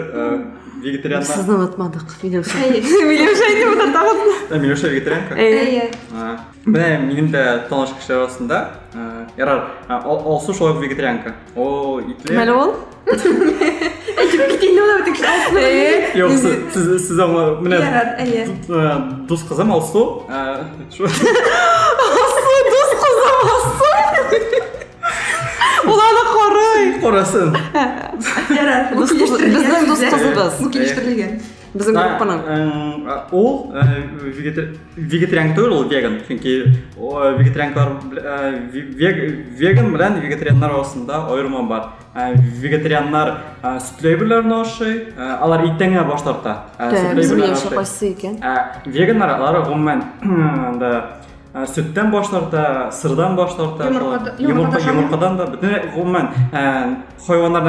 [0.83, 2.15] вегетарианнар Сезне онытмадык.
[2.23, 2.61] Миләүшә.
[2.65, 2.81] Әйе.
[2.81, 4.19] Миләүшә дип утыртабыз.
[4.49, 5.37] Ә, Миләүшә вегетарианка.
[5.37, 5.89] Әйе.
[6.13, 8.61] А, Менә минем дә таныш кешеләр арасында
[9.37, 11.35] ярар, Алсу шулай вегетарианка.
[11.55, 12.39] О, итле.
[12.39, 12.75] Мәле ул?
[14.45, 15.25] Әйтеп китәйне ул бит кеше.
[15.59, 18.45] Э, Юк, сез сез сез аңа менә Ярар, әйе.
[18.69, 18.95] а,
[19.29, 20.03] дус кызым Алсу,
[20.93, 21.19] шу- Асу
[22.71, 23.89] дус кызым асу.
[25.85, 25.99] Ул
[31.75, 32.37] Безнең группаның.
[33.75, 33.83] А,
[34.23, 36.21] вегета- вегетариан түгел, ул веган.
[36.27, 36.53] Чөнки
[36.97, 37.89] о, вегетарианкалар
[38.71, 41.89] вег- веган белән вегетарианнар арасында аерма бар.
[43.61, 46.55] А, сөтле әйберләрне ашый, алар иттән генә баш тарта.
[46.79, 47.75] Миләүшә ашый.
[47.75, 48.39] кайсы икән?
[48.39, 51.03] Ә, веганнар алар гомумән анда
[51.55, 53.83] сөттән баш тарта, сырдан баш тарта,
[54.39, 56.95] йомыркадан да бөтен гомумән ә,
[57.27, 57.63] хайваннар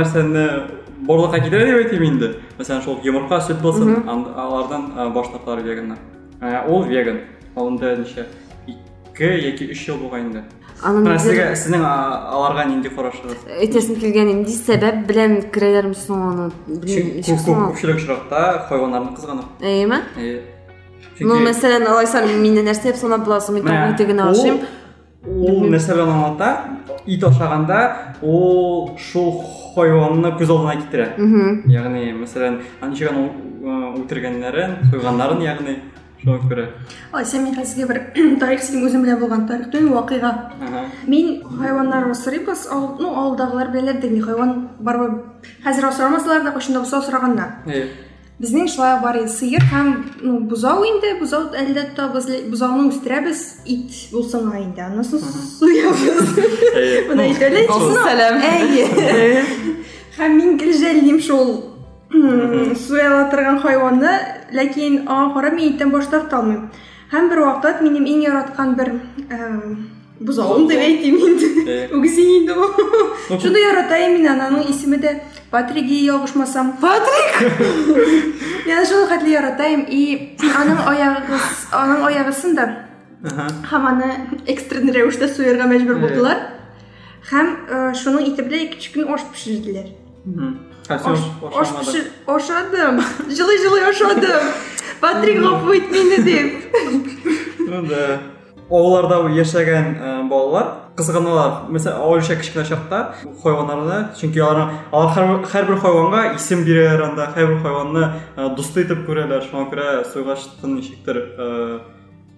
[1.45, 2.35] китерә дип әйтим инде.
[2.59, 5.99] Мәсәлән, шул йомырка, сөт булсын, ан- алардан баш тарталар веганнар.
[6.41, 7.21] Ә, Ул веган.
[7.57, 8.27] Ул инде ничә
[9.15, 10.43] 2 яки 3 ел булган инде.
[10.83, 13.37] Аны Менә нидә- сезгә сезнең а, аларга нинди карашыгыз?
[13.49, 16.51] Әйтәсем килгән инде сәбәп белән керәләр соң аны.
[16.69, 19.45] Чөнки күп күп күпчелек очракта хайваннарны кызганып.
[19.63, 20.03] Әйеме?
[20.19, 20.41] Э,
[21.21, 23.63] Ну, чөнки- мәсәлән, алайса мине нәрсә дип санап буласың?
[24.29, 24.59] Ул- ашыйм.
[25.25, 26.51] Ул мәсәлән аңлата,
[27.07, 27.81] ит ашаганда
[28.23, 29.43] ул шул
[29.75, 31.13] хайванны күз алдына.
[31.71, 33.31] Ягъни, мәсәлән, ничек аны
[34.03, 35.79] үтергәннәрен, куйганнарын, ягъни
[36.27, 36.65] шуңа күрә
[37.15, 38.01] ой сен мен сізге бір
[38.41, 40.33] тарих сенің өзің біле болған тарихтан уақиға.
[41.07, 45.09] Мен хайуаннар асырайбыз ауыл ну ауылдағылар біледі хайуан бар ба
[45.65, 47.01] қазір асырамасалар да қошында болса
[47.67, 47.87] Е,
[48.37, 49.31] біздің шулай бар еді.
[49.33, 55.23] Сиыр һәм ну бұзау енді бұзау әлде табыз бұзауны өстерәбіз ит болсын енді анан соң
[55.59, 56.35] суябыз
[57.09, 57.31] мына
[58.05, 58.43] Сәлем.
[58.51, 59.45] әйе
[60.19, 61.55] һәм мен гел жәллейм шул
[62.13, 64.13] суяла торган хайванны
[64.53, 66.69] ләкин аңа карап мен иттен баш тарта алмыйм
[67.13, 68.93] һәм бер вакыт минем иң яраткан бер
[69.31, 69.89] эм,
[70.21, 71.89] бұзауым деп әйтейін инде Е.
[71.93, 72.71] үгіз инде ул
[73.43, 75.17] шуны яратайм мин ананың исеме дә
[75.57, 77.33] патриги ялгышмасам Патрик!
[78.67, 81.39] Я шул хәтле яратайм и аның аягы
[81.73, 82.67] аның аягысын да
[83.71, 84.11] һәм аны
[84.53, 86.03] экстрен рәвештә суярга мәҗбүр Е.
[86.03, 86.43] булдылар.
[87.31, 89.89] Һәм э, шуның ите белән ике көн аш пешерделәр.
[92.37, 93.01] Ашадым.
[93.33, 94.53] Җылы җылы ашадым.
[95.01, 96.49] Патрик гафу ит мине дип.
[97.59, 98.36] Ну да.
[98.71, 101.69] Авылларда яшәгән э, балалар кызганалар.
[101.71, 107.61] Mesela Авылча кичкенә чакта хайваннарны, чөнки алар алар һәр- һәрбер хайванга исем бирәләр анда, һәрбер
[107.63, 108.05] хайванны
[108.37, 109.45] э, дусты итеп күрәләр.
[109.51, 111.79] Шуңа күрә суйгаштын ничектер э,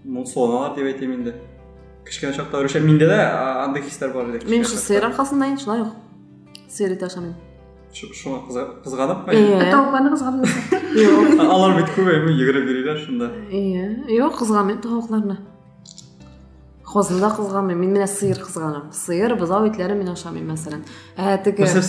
[0.05, 1.35] ну соланалар дип әйтәм инде.
[2.05, 3.21] Кичкенә чакта рөшә миндә дә
[3.65, 4.45] андай хисләр бар иде.
[4.45, 4.87] Мен кичкенә шу чакта.
[4.87, 5.95] сыйыр арқасындайын, шулай ук.
[6.69, 7.09] Ите
[7.95, 9.29] Шуңа кызга- кызганып.
[9.33, 9.71] Ие.
[9.73, 10.51] Тавыкларны кызгандым.
[10.95, 11.41] Юк.
[11.41, 13.31] Алар бит күбәйме йөгереп йөриләр шунда.
[13.51, 14.05] Ие.
[14.13, 15.39] Юк, кызганмыйм тавыкларны.
[16.89, 17.79] Козында кызганмыйм.
[17.83, 18.89] Мен менә сыйыр кызганам.
[18.97, 20.87] Сыйыр, бузау итләре мен ашамыйм мәсәлән.
[21.19, 21.37] Ә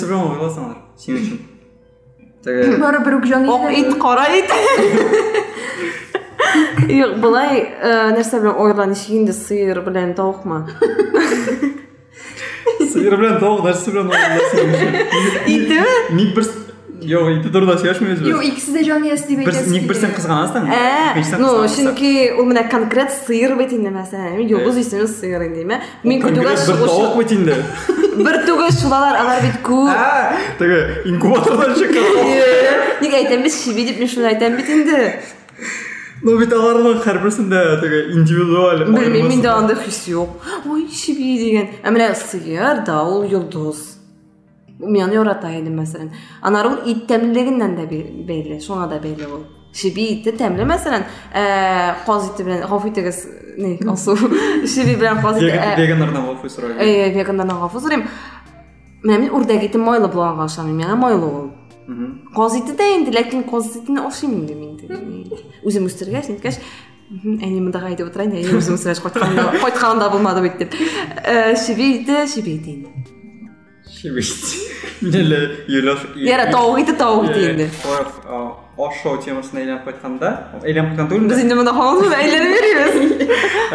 [0.10, 1.40] белән уйласаңлар, син өчен.
[2.44, 4.52] Теге Бары бер үк җан Ак ит, кара ит.
[6.90, 10.66] Юк, былай э, нәрсә белән ойлан ишегендә сыйыр белән тавыкмы?
[12.90, 14.68] сыйыр белән тавык нәрсәсе белән уйласаң.
[15.48, 15.96] Итеме?
[16.18, 16.34] Ник
[17.01, 18.49] бер Yok, ите турында сөйләшмәйбез Юк, без.
[18.49, 19.73] икесе дә җан ясы дип Бер әйтәсез.
[19.75, 20.69] ник берсен кызганасың?
[20.73, 21.89] Ә, икенчесен ну, кызганасың.
[21.91, 24.37] чөнки ул менә конкрет сыйыр бит инде мәсәлән.
[24.39, 27.57] Мин юлдыз исеме сыйыр инде, мен Конкрет көтүгә бер тавык шул бит инде.
[28.25, 29.91] бер түгел шулалар, алар бит күп.
[29.91, 30.79] Ә, теге
[31.11, 33.03] инкубатордан чыккан.
[33.03, 35.21] Ник әйтәм бит шиби дип мин шуны әйтәм бит инде.
[36.25, 38.87] Ну бит аларның һәрберсендә теге индивидуаль.
[38.87, 40.41] Белмим, миндә андай хис юк.
[40.65, 41.69] Ой, шиби дигән.
[41.85, 43.91] Ә менә сыйыр да ул юлдыз.
[44.80, 46.12] Мин аны ярата идем мәсәлән.
[46.42, 49.42] Анар ул ит тәмлегеннән дә бәйле, шуңа да бәйле ул.
[49.76, 51.04] Шиби ите тәмле мәсәлән,
[52.06, 53.20] каз ите белән гафу итегез,
[53.60, 54.16] не, алсу.
[54.16, 55.60] Шиби белән каз ите.
[55.78, 56.80] Веганнардан гафу сорайм.
[56.80, 58.08] Әй, вегандардан гафу сорыйм.
[59.04, 61.52] Менә мин үрдәк ите майлы булганга ашамыйм, миңа майлы ул.
[61.90, 62.34] Мгм.
[62.36, 64.80] Каз ите дә инде, ләкин каз итен ашыйм инде мин.
[64.80, 65.38] инде.
[65.64, 66.60] Үзем үстергәч, ниткәч,
[67.10, 70.76] мгм, әни монда әйтеп утыра инде, әни үзем үстергәч кайтканда, кайтканда булмады бит дип.
[71.24, 73.19] Э, Шиби ите, шиби ите инде.
[74.02, 74.26] Шибит.
[75.02, 76.00] Минеле юлаш.
[76.16, 77.70] Яра тауык ите инде.
[78.80, 80.30] Ошо темасына әйләнеп кайтканда,
[80.64, 82.94] әйләнеп кайтканда түгел Без инде әйләнеп йөрибез.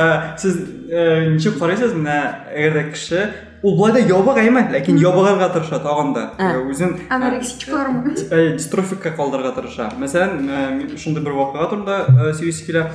[0.00, 0.06] Ә,
[0.40, 0.56] сіз
[0.88, 1.02] ә,
[1.34, 2.16] ничек карайсыз менә
[2.54, 3.26] әгәр дә кеше
[3.64, 6.24] ул болай да ябык әйме ләкин ябыгарга тырыша тагын да
[6.68, 8.14] үзен Анорексичкалармы?
[8.56, 12.88] дистрофикка калдырырга тырыша мәсәлән шундый бер вакыйга турында сөйлисе килә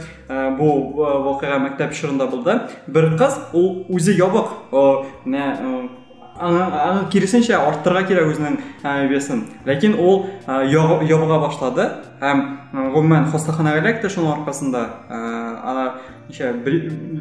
[0.57, 0.69] бу
[1.29, 4.53] вакыйга мәктәп чорында булды бер кыз ул үзе ябык
[6.39, 9.97] О, менә ә, аңа аңа киресенчә арттырырга кирәк үзенең ә, весен ләкин
[10.71, 11.87] ябы- ябыга башлады
[12.21, 12.43] һәм
[12.93, 15.19] гомумән хастаханәгә эләкте шуның аркасында Ә,
[15.69, 15.83] ана
[16.29, 16.77] ничә бер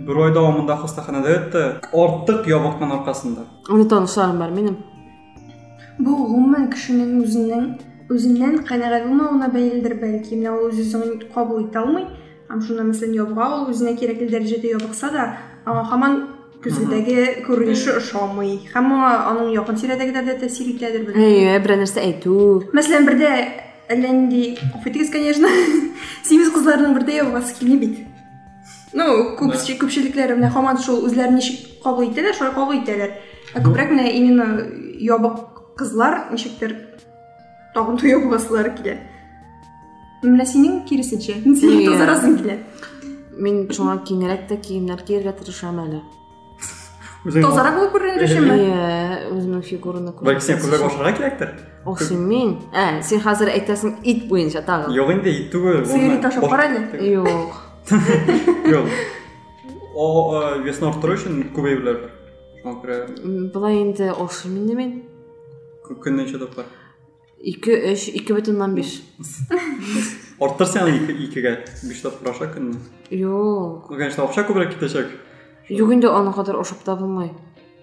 [0.07, 4.76] бер ай дәвамында хастаханәдә ятты артык ябыкның аркасында Уны танышларым бар минем.
[5.98, 7.68] Бу гомумән кешенең үзенең
[8.09, 10.37] үзеннән канәгать булмавына бәйледер бәлки.
[10.38, 12.07] Менә ул үзен кабул итә алмый.
[12.48, 15.26] Һәм шунда ябыга ул үзенә кирәкле дәрәҗәдә ябыкса да,
[15.66, 16.14] аңа һаман
[16.64, 18.58] күзгедәге күренеше ошамый.
[18.72, 21.22] Һәм аңа аның якын тирәдәгеләр дә тәэсир итәдер белмим.
[21.22, 22.34] Әйе, бер нәрсә әйтү.
[22.74, 23.30] Мәсәлән, бердә
[23.88, 24.58] әллә нинди
[25.12, 25.48] конечно,
[26.28, 27.98] симез кызларның бердә ябыгасы килми бит.
[28.96, 33.14] Ну, күпче күпчелекләре менә һаман шул үзләрен ничек кабул итәләр, шулай кабул итәләр.
[33.54, 34.66] Ә күбрәк менә именно
[34.98, 36.74] ябык кызлар ничектер
[37.74, 38.96] тагын да ябыгасылары килә.
[40.24, 41.92] Менә синең киресенчә, синең Иә.
[41.92, 42.58] тазарасың килә.
[43.38, 46.00] Мин шуңа киңрәк тә киемнәр кияргә тырышам әле.
[47.28, 48.54] Үзең- Тазарак булып күренер өченме?
[48.56, 51.50] Әйе, үземнең фигураны Бәлки сен ашарга кирәктер
[51.84, 52.56] Охшый мин.
[52.72, 54.92] Ә, син хәзер әйтәсең ит буенча тагын.
[54.96, 56.24] Юк инде ит түгел Сыйыр ит.
[58.72, 58.88] Юк.
[59.94, 60.06] О,
[60.38, 62.10] ә, весны арттыру өчен күбәйүләр бар.
[63.54, 63.78] Былай
[64.12, 65.02] охшый мин мин.
[65.84, 66.66] кө- көннән чыдап бар.
[67.40, 69.02] 2 3 2.5.
[70.40, 71.52] Арттыр сен ике- икегә
[71.88, 72.78] 5 тапкыр аша көннән.
[73.10, 73.90] Юк.
[73.90, 75.08] Ну, конечно, күбрәк китәчәк.
[75.68, 77.31] Юк инде аны кадәр ашап та булмый.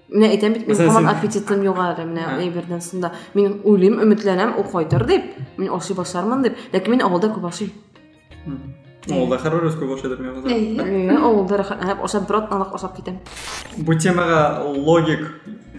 [0.09, 2.39] Менә әйтәм бит, һаман син- аппетитым югары, менә Ә.
[2.45, 3.11] әйбердән сонда.
[3.33, 5.23] Мин уйлыйм, өметләнәм, ул кайтыр дип.
[5.57, 6.57] Мин ашый башлармын дип.
[6.73, 7.71] Ләкин мин авылда күп ашыйм.
[9.13, 11.13] ол да һәрбір өз көбі окшойдур мен Әйе.
[11.13, 13.19] Э, ол да рахат ошап бирот анык ошап кетем
[13.77, 15.27] бул темага логик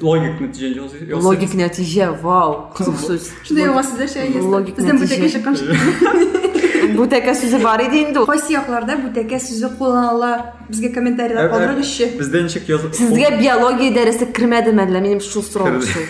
[0.01, 4.41] логик жасайсыз логик нәтиже вау кызык сөз Шундай угасыздар шәй.
[4.41, 5.43] Логик нәтиже.
[6.97, 8.27] бүтәкә сүзе бар иде инде ул.
[8.27, 10.33] Кайсы якларда бүтәккә сүзе кулланыла?
[10.69, 12.17] Безгә комментарийлар калдырыгызчы.
[12.19, 15.01] бізде ничек язып Сезгә биология дәресе кермәдеме әллә?
[15.01, 16.03] Минем шул сорау шул.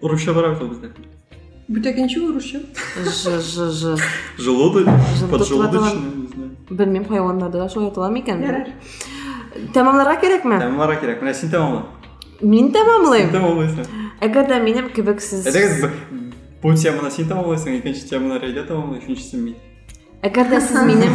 [0.00, 0.90] урысча бар бит бізде
[1.68, 2.60] Бүтәкенче урысча.
[3.04, 3.96] Ж ж ж.
[4.38, 4.86] желудок
[5.30, 6.24] поджелудочный
[6.70, 8.40] Белмим хайваннарда да шулай атала микән?
[8.42, 8.68] Ярар.
[9.74, 10.58] Тәмамларга кирәкме?
[10.60, 11.82] тәмамларға керек менә син тәмамла
[12.42, 13.30] Мин син тәмамлыйм.
[13.32, 13.86] тәмамлайсың
[14.20, 15.90] Әгәр дә минем кебек б-
[16.62, 19.54] бұл теманы син тәмамлайсың икенче теманы рәйдә тәмамлай өченчесен мин
[20.23, 21.13] Әгәр дә сез минем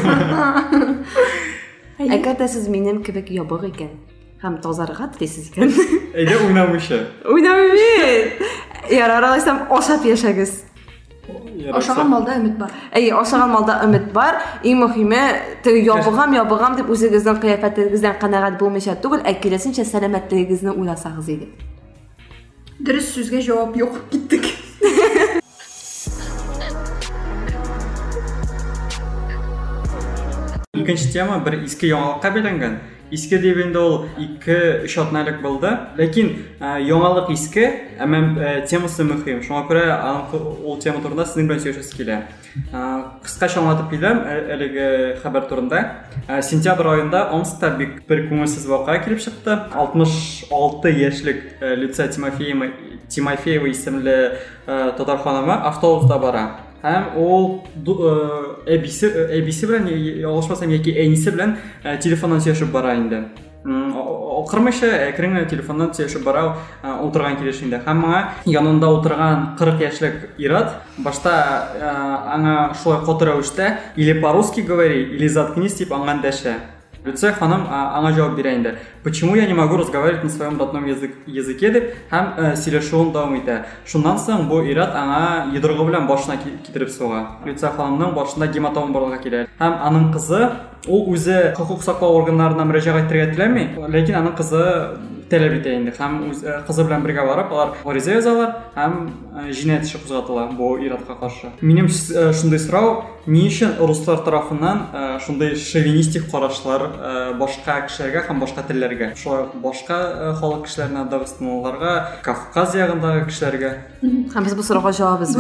[1.99, 3.91] Әгәр дә сез минем кебек ябык икән
[4.45, 5.73] һәм тазарга телисез икән.
[6.13, 8.43] әйдә уйнамыйча Уйнамый бит.
[8.93, 10.65] Ярар алайсам ашап яшәгез.
[11.73, 12.73] Ашаган малда өмет бар.
[12.93, 14.43] Әй, ашаган малда өмет бар.
[14.63, 15.23] Иң мөһиме,
[15.65, 21.49] теге ябыгам, ябыгам дип үзегезнең кыяфәтегездән канәгать булмыйча түгел, ә киресенчә сәламәтлегегезне уйласагыз иде.
[22.85, 23.97] Дөрес сүзгә җавап юк.
[24.11, 24.51] Киттек.
[30.90, 32.80] Икенче тема бер иске яңалыкка бәйләнгән.
[33.14, 35.70] Иске дип инде ул 2-3 атналык булды.
[36.00, 36.32] Ләкин
[36.82, 38.08] яңалык иске, ә,
[38.66, 39.44] темасы мөһим.
[39.46, 39.84] Шуңа күрә
[40.66, 42.18] ул тема турында сезнең белән сөйләшәсе килә.
[43.22, 44.24] Кыскача аңлатып киләм
[44.56, 44.88] әлеге
[45.22, 45.84] хәбәр турында.
[46.42, 49.60] Сентябрь аенда Омскта бик бер күңелсез вакыйга килеп чыкты.
[49.76, 56.69] 66 яшьлек Люция Тимофеева исемле татар ханымы автобуста бара.
[56.84, 58.16] Һәм э,
[58.76, 61.58] әбисе әбисе белән ялгышмасам яки әнисе белән
[62.00, 63.26] телефоннан сөйләшеп бара инде.
[63.66, 66.56] Акырмыйча әкрен телефоннан сөйләшеп бара
[67.04, 67.82] утырган килеш инде.
[67.84, 71.36] Һәм моңа янында утырган 40 яшьлек ир-ат башта
[72.38, 76.56] аңа шулай каты рәвештә или по-русски говори, или заткнись дип аңа дәшә.
[77.06, 78.76] Люция ханым аңа җавап бирә.
[79.04, 83.38] Почему я не могу разговаривать на своем родном язык, языке дип һәм э, сөйләшүен дәвам
[83.40, 83.62] итә.
[83.88, 87.22] Шуннан соң бу ир-ат аңа йодрыгы белән башына ки- китереп суга.
[87.46, 89.46] Люция ханымның башында гематома барлыгы килә.
[89.60, 90.42] Һәм аның кызы
[90.88, 94.64] ул үзе хокук саклау органнарына мөрәҗәгать итәргә теләми, ләкин аның кызы
[95.30, 96.32] таләп итә инде һәм
[96.68, 99.10] кызы белән бергә барып алар гариза язалар һәм
[99.52, 101.52] җинаять эше кузгатыла бу ир-атка каршы.
[101.62, 106.88] Минем шундый сорау, ни өчен руслар тарафыннан шундый шовинистик карашлар
[107.40, 113.72] башка кешеләргә һәм башка телләргә, шулай ук башка халык кешеләренә, дагыстанлыларга, Кавказ ягындагы кешеләргә
[114.34, 115.36] Һәм без бу сорауга җавабыз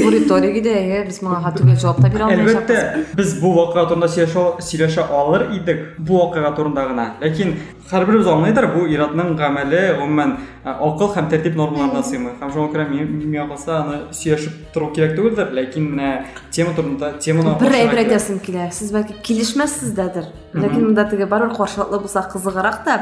[0.00, 2.76] Бу риторик иде, әйе, без моңа ха түгел җавап та бирә алмаячакбыз.
[2.76, 7.06] Әлбәттә, без бу вакыйга турында сөйләшә алыр идек, бу вакыйга турында гына.
[7.22, 7.54] Ләкин
[7.90, 8.28] һәрберебез
[8.74, 12.34] бу иратның гамәле гомумән ә, акыл һәм тәртип нормаларына сыймый.
[12.40, 16.10] Һәм шуңа күрә миңа калса аны сөйләшеп тору кирәк түгелдер, ләкин менә
[16.50, 18.70] тема турында теманы ачарга әйбер әйтәсем килә.
[18.74, 20.30] Сез бәлки килешмәссездер.
[20.52, 22.96] Ләкин монда теге барыр каршылыклы булса кызыграк та.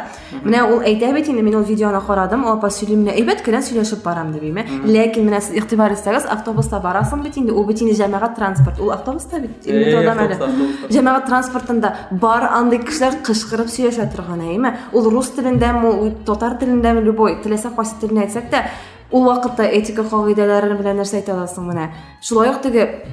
[0.45, 3.63] Менә ул әйтә бит инде, мин ул видеоны карадым, ул апа сөйли менә әйбәт кенә
[3.65, 4.67] сөйләшеп барам дип име.
[4.85, 8.81] Ләкин менә сез игътибар итсәгез, автобуста барасың бит инде, ул бит инде җәмәгать транспорт.
[8.81, 10.37] Ул автобуста бит Э, метродан әле.
[10.37, 10.93] автобуста, автобуста.
[10.99, 14.77] Җәмәгать транспортында бар андый кешеләр кычкырып сөйләшә торган әйме.
[14.93, 18.65] Ул рус телендәме, ул татар телендәме, любой теләсә кайсы телне әйтсәк тә,
[19.11, 21.89] ул вакытта этика кагыйдәләре белән нәрсә әйтә аласың менә.
[22.21, 23.05] Шулай ук теге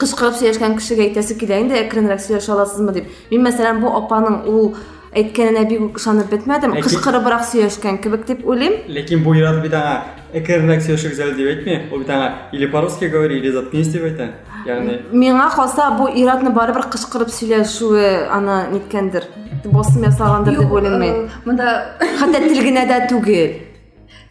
[0.00, 3.10] кычкырып сөйләшкән кешегә әйтәсе килә инде әкренрәк сөйләшә аласызмы дип.
[3.30, 4.74] Мин мәсәлән бу апаның ул
[5.14, 6.76] әйткәненә бик ышанып бетмәдем.
[6.84, 8.80] Кычкырыбрак сөйләшкән кебек дип уйлыйм.
[8.88, 9.96] Ләкин бу ират бит аңа
[10.38, 14.30] әкренрәк сөйләшегез әле дип әйтми, ул бит аңа или по-русски говори, или заткнись дип әйтә.
[14.66, 19.26] Ягъни Миңа калса бу иратны барыбер кычкырып сөйләшүе аны ниткәндер.
[19.64, 23.58] Басым ясагандыр дип уйлыйм Монда Хәтта тел генә дә түгел.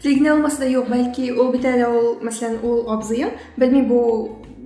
[0.01, 3.97] Легне алмасы да юк, бәлки ул бит әле ул, мәсәлән, ул абзые, белмим бу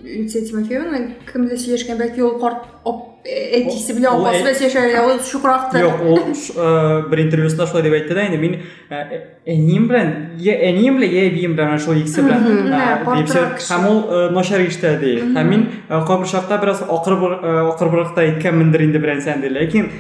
[0.09, 0.99] Люция Тимофеевна
[1.29, 5.81] кемдә сөйләшкән, бәлки ул карт ап- әтисе белән Ул- апасы ул белән сөйләшә, ул шукрактыр.
[5.85, 8.55] Юк, ул ш- э, бер интервьюсында шулай дип әйтте дә инде, мин
[8.89, 12.81] э, әнием белән, я әнием белән, я әбием белән, шул икесе белән Мгм, э, да,
[12.97, 13.75] дип картрак сөйләп, кеше.
[13.75, 15.13] һәм ул э, начар ишетә ди.
[15.37, 19.91] Һәм мин э, кайбер чакта бераз акырбыр- э, акырбрак та әйткәнмендер инде берәнсән ди, ләкин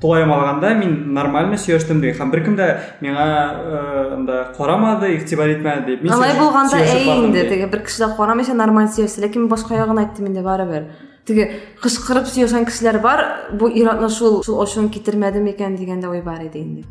[0.00, 2.12] э, тулаем алганда мин нормально сөйләштем ди.
[2.12, 6.02] Һәм беркем дә миңа э, анда карамады, игътибар итмәде дип.
[6.02, 7.48] Мин Алай сөйләшеп- булганда сөйләшеп әй бардым инде ди.
[7.48, 10.86] теге бер кеше дә карамыйча нормаль сөйләсә, ләкин башка ягын әйттем инде барыбер.
[11.26, 11.50] Теге
[11.82, 16.58] кычкырып сөйләшән кешеләр бар, бу иратны шул шул ачуын китермәде микән дигәндә уй бар иде
[16.58, 16.84] инде.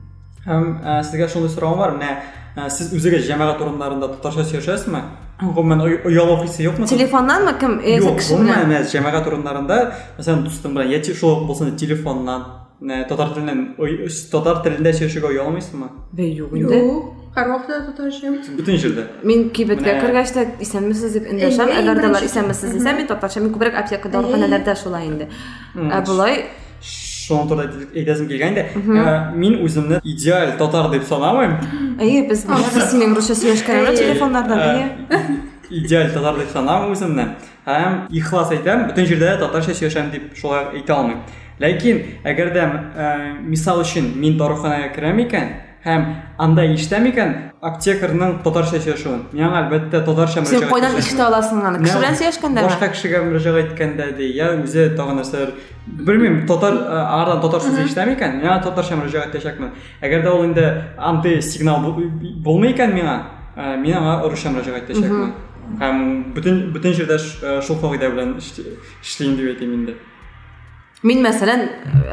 [0.45, 1.91] Һәм ә, сезгә шундый сорауым бар.
[1.97, 2.21] Менә
[2.55, 5.01] ә, сез үзегез җәмәгать урыннарында татарча сөйләшәсезме?
[5.41, 6.85] Гомумән оy- оялу хисе юкмы?
[6.87, 7.79] Телефоннанмы кем?
[7.79, 8.67] Әйсә Юк, кеше гомумән белән.
[8.69, 9.77] менә җәмәгать урыннарында,
[10.17, 12.43] мәсәлән, дустым белән яки шул булсын телефоннан,
[12.80, 15.88] менә татар теленнән ой- татар телендә сөйләшергә оялмыйсыңмы?
[16.12, 16.78] Бе юк инде.
[16.78, 17.12] Юк.
[17.34, 19.04] һәр вакытта татарча Бөтен җирдә.
[19.24, 21.66] Мин кибеткә Менә- кергәч тә исәнмесез дип эндәшәм.
[21.66, 25.28] Әйе, Әгәр дә алар беренче- исәнмесез дисә, мин татарча мин күбрәк аптека дәваханәләрдә шулай инде.
[25.74, 26.44] Ә булай
[26.84, 31.54] Шуның турында әйтәсем килгән дә, ә, мин үземне идеаль татар дип санамыйм.
[31.98, 35.40] әйе без без синең русча сөйләшкәнне телефоннардан әйе.
[35.70, 37.24] идеаль татар дип санамыйм үземне
[37.66, 41.18] һәм ихлас әйтәм бөтен җирдә татарча сөйләшәм дип шулай әйтә алмыйм
[41.59, 42.67] ләкин әгәр дә
[43.47, 45.49] мисал өчен мин даруханәгә керәм икән
[45.83, 46.05] һәм
[46.43, 46.63] анда
[49.59, 51.05] әлбәттә татарча Син мөрәҗәгать кайдан итәчәк.
[51.07, 51.79] ишетә аласың аны?
[51.85, 52.63] Кеше белән сөйләшкәндә.
[52.67, 55.53] башка кешегә мөрәҗәгать иткәндә ди я үзе тагын нәрсәләр
[55.87, 59.71] белмим татар ә, арадан татар сүзе ишетәм икән миңа татарча мөрәҗәгать итәчәкмен
[60.03, 60.65] әгәр дә ул инде
[60.97, 62.11] андый сигнал бу-
[62.43, 63.15] булмый икән миңа
[63.79, 65.31] мин аңа русча мөрәҗәгать итәчәкмен
[66.93, 69.95] җирдә ш- ә, шул кагыйдә белән эшли- эшлим дип әйтим инде
[70.99, 71.61] Мин мәсәлән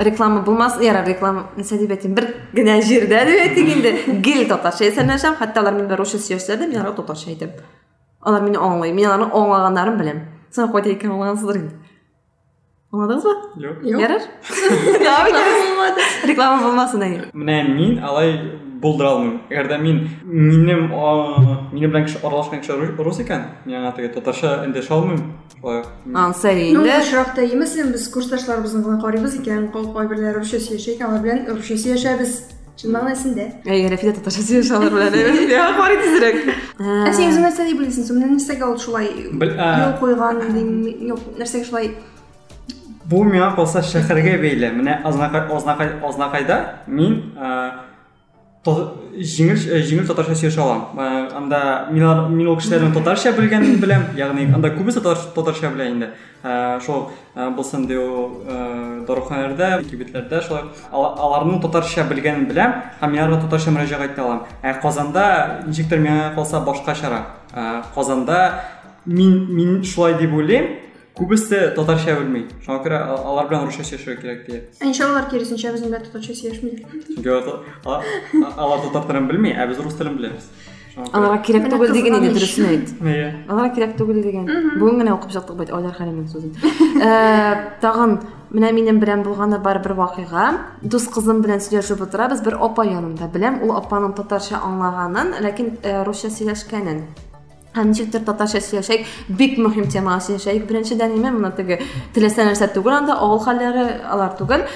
[0.06, 3.92] реклама булмас, яра реклама дип әйтим, бер генә җирдә дип әйтик инде.
[4.22, 7.56] Гел татарча сөйләшәм, хәтта алар мине русча сөйләсәләр дә мин аларга татарча әйтәм.
[8.22, 10.22] Алар мине аңлый, мин аларны аңлаганнарын беләм.
[10.54, 11.74] Сен кайда икән аңлагансыздыр инде.
[12.94, 13.34] Аңладыңызбы?
[13.64, 14.00] юк Юк.
[14.00, 14.22] Ярар?
[16.30, 17.24] Реклама булмасын әйе.
[17.34, 18.38] менә мин алай
[18.82, 23.44] булдыра алмыйм әгәр дә мин минем а, минем белән кеше аралашкан кеше рус- рус икән
[23.64, 25.22] мин аңа теге татарча эндәшә алмыйм
[25.60, 25.82] шулай
[26.14, 27.00] Ансы Ну, инде.
[27.02, 32.42] шыракта имесен без курсташларыбызны гына карыйбыз икән, кайберләре русча сөйләшә икән, алар белән русча сөйләшәбез.
[32.76, 33.44] Чын мәгънәсендә.
[33.64, 35.14] Әйе, Рәфидә татарча сөйләшә алар белән.
[35.16, 35.48] әйе.
[35.48, 35.96] Я карый
[43.56, 43.80] калса
[45.56, 47.32] Азнакай Азнакайда мин
[48.66, 50.82] ә, то- җиңел ә, җиңел татарча сөйләшә алам.
[50.98, 56.10] Ә, Анда мин ул кешеләрнең татарча белгәнен беләм, ягъни анда күбесе татар- татарча белә инде.
[56.44, 60.62] Ә, Шул ә, булсын ди ул ә, даруханәләрдә, кибетләрдә шулай
[60.92, 64.42] ала- аларның татарча белгәнен беләм һәм мин аларга татарча мөрәҗәгать итә алам.
[64.62, 67.26] Ә Казанда ничектер миңа калса башкачарак.
[67.54, 68.60] Ә, Казанда
[69.06, 70.66] мин мин шулай дип уйлыйм.
[71.16, 72.42] Күбесе татарча белми.
[72.64, 74.62] Шуңа а- алар белән русча сөйләшергә кирәк ди.
[74.84, 76.82] Иншалла киресенчә безнең дә татарча сөйләшмиләр.
[77.08, 80.50] Чөнки алар- алар татар телен белми, ә без рус телен беләбез.
[80.96, 82.92] Аларга кирәк түгел диген иде дөресен әйт.
[83.04, 83.26] Әйе.
[83.48, 84.46] Аларга кирәк түгел дигән.
[84.80, 86.54] Бүген генә укып чыктык бит Айдар Хәлимнең сүзен.
[87.82, 88.14] Тагын
[88.52, 90.46] менә минем белән булганы бар бер вакыйга.
[90.82, 93.28] Дус кызым белән сөйләшеп утырабыз, бер апа янымда.
[93.28, 95.76] Беләм, ул апаның татарча аңлаганын, ләкин
[96.08, 97.02] русча сөйләшкәнен.
[97.84, 100.66] Ничектер татарча сөйләшәйк, бик мөһим тема сөйләшәйк.
[100.68, 101.80] Беренчедән нимә моны теге
[102.14, 104.66] теләсә нәрсә түгел, анда авыл хәлләре алар түгел.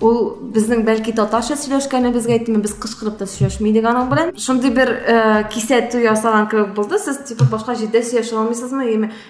[0.00, 0.20] Ул
[0.54, 4.34] безнең бәлки татарча сөйләшкәнебезгә әйтми, без кычкырып та сөйләшми диген аның белән.
[4.40, 6.98] Шундый бер э, кисәт ясаган кебек булды.
[6.98, 7.76] Сез типа башка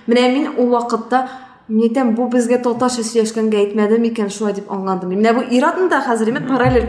[0.06, 1.26] Менә мин ул вакытта
[1.70, 5.12] Мин әйтәм, бу безгә татарча сөйләшкәнгә әйтмәде микән шулай дип аңладым.
[5.14, 6.88] Менә бу иратында хәзер имә параллель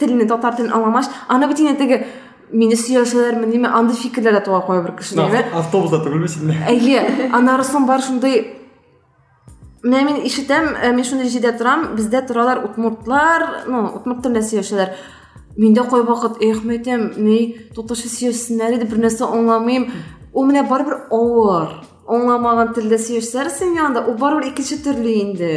[0.00, 0.56] телне татар
[1.62, 2.00] инде теге
[2.54, 5.18] мине сөйләшәләрме, ниме андый фикерләр дә туа куя бер кеше.
[5.20, 6.54] Ав- Автобуста түгел бит инде.
[6.70, 8.44] Әйе, аннары соң бар шундай
[9.84, 14.94] Менә мин ишетәм, ә, мин шундый җирдә торам, бездә торалар утмуртлар, ну, утмурт телендә сөйләшәләр.
[15.60, 19.84] Миндә кай вакыт, эх, мәйтәм, ни, татарча сөйләшсеннәр иде, бер нәрсә аңламыйм.
[20.32, 21.74] Ул менә барыбер авыр.
[22.08, 25.52] Аңламаган телдә сөйләшсәр син янда, ул барыбер икенче төрле инде.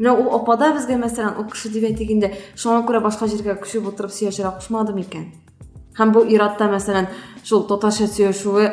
[0.00, 3.86] Менә ул апада безгә мәсәлән, ул кеше дип әйтик инде, шуңа күрә башка җиргә күчеп
[3.86, 5.30] утырып сөйләшергә кушмады микән?
[5.98, 7.06] Һәм бу иратта мәсәлән,
[7.44, 8.72] шул татарча сөйләшүе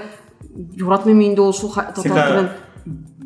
[0.79, 2.49] юратмыйм инде ул шул татар телен.
[2.49, 2.49] Сиңа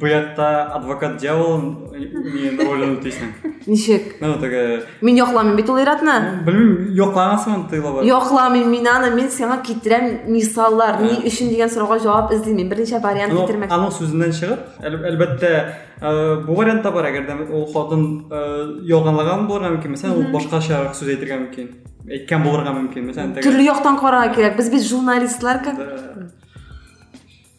[0.04, 1.60] бу якта адвокат дьявол
[1.94, 3.30] мин ролен үтәсең.
[3.68, 4.16] Ничек?
[4.20, 6.44] Ну теге Мин якламыйм бит ул иратны.
[6.44, 8.04] белмим, яклагансың тыйлабы.
[8.04, 12.58] Якламыйм мин аны, мин сиңа китерәм мисаллар, ни өчен дигән сорауга җавап эзлим.
[12.68, 13.70] Берничә вариант китермәк.
[13.72, 15.54] аның сүзеннән чыгып, әл- әлбәттә
[16.02, 20.90] ә, бу вариантта бар, әгәр дә ул хатын ә, ялганлаган булырга мөмкин, мәсәлән, ул башкача
[20.92, 21.70] сүз әйтергә мөмкин.
[22.04, 24.58] Әйткән булырга мөмкин, мәсәлән, теге Төрле яктан карарга кирәк.
[24.58, 25.76] Без бит журналистлар ка.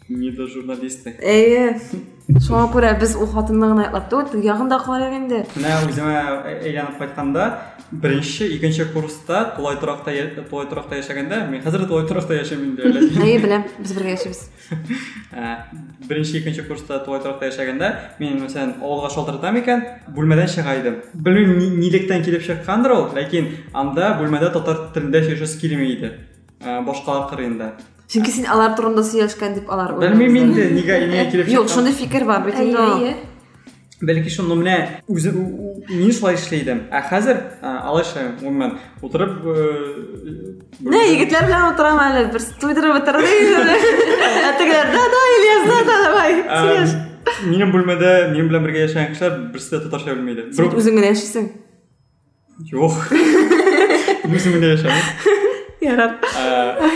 [0.08, 1.14] Не до журналисты.
[1.22, 1.80] Әйе.
[2.24, 5.42] Шуңа күрә без ул хатынны гына яклап түгел, теге ягын да карыйк инде.
[5.60, 6.14] Менә үземә
[6.54, 7.44] әйләнеп кайтканда,
[7.92, 13.20] беренче, икенче курста тулай торакта я- тулай торакта яшәгәндә, мин хәзер тулай торакта яшәмим инде.
[13.20, 13.66] Әйе, беләм.
[13.78, 14.40] Без бергә яшибез.
[15.36, 15.68] Ә,
[16.08, 19.84] Беренче, икенче курста тулай торакта яшәгәндә, мин мәсәлән авылга шалтыратам икән,
[20.16, 21.02] бүлмәдән чыга идем.
[21.12, 26.14] Белмим ни- нилектән килеп чыккандыр ул, ләкин анда бүлмәдә татар телендә сөйләшәсе килми иде.
[26.64, 27.74] Ә, Башкалар кырыенда.
[28.08, 31.74] Чөнки син алар турында сөйләшкән дип алар нигә нигә килеп Юк, чыккан.
[31.74, 32.78] шундый фикер бар бит Әйе, инде.
[32.78, 33.00] ул.
[33.00, 33.14] әйе.
[34.04, 34.74] Бәлки шуны менә
[35.08, 36.82] үзе у- у- мин шулай эшләйдем.
[36.92, 38.34] Ә хәзер ә, алай эшләмим.
[38.42, 39.56] Гомумән утырып э,
[40.80, 43.78] Не, егетләр белән утырам әле, бер туйдырып бетерде инде.
[44.44, 46.32] Ә тегеләр, да, да, Ильяс, да, да, давай.
[46.44, 46.90] Сөйләш.
[47.48, 50.12] Минем бүлмәдә минем белән бергә яшәгән кешеләр берсе дә татарча.
[52.70, 52.92] Юк.
[54.28, 54.98] өзімде yaşadım
[55.84, 56.90] ярады э,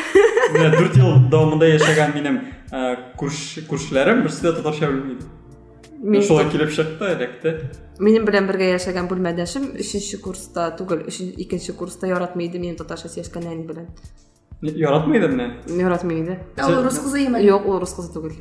[0.55, 2.39] мына төрт жыл дауымында жашаған менің
[2.73, 7.57] э, көршілерім бірсі де татарша білмейді солай келіп шықты электе
[7.99, 13.67] менің менен бірге жашаған бөлмәдашым үшінші курста түгел екінші курста яратмайды мені татарша сөйлешкен әйел
[13.69, 13.93] білен
[14.61, 15.53] Яратмайды мені?
[15.71, 16.41] Яратмайды.
[16.59, 17.45] Ол орыс қызы емес.
[17.47, 18.33] Жоқ, ол орыс қызы түгіл.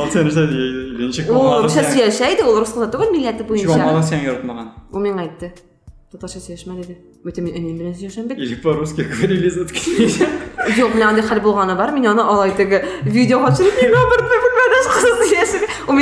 [0.00, 3.68] ол сен жасайды Ол сейчас yaşайды, ол орыс қызы түгіл милләті бойынша.
[3.68, 4.70] Чего маған сен яратмаған?
[4.96, 5.52] Ол мен айтты.
[6.20, 10.18] 16 деди өтө энемен эле или по русски говорили заткнись
[10.94, 15.04] мен андай хәл болғаны бар мен оны олай теги видеоға түшүрүп эмне барып билбей кыз
[15.88, 15.92] у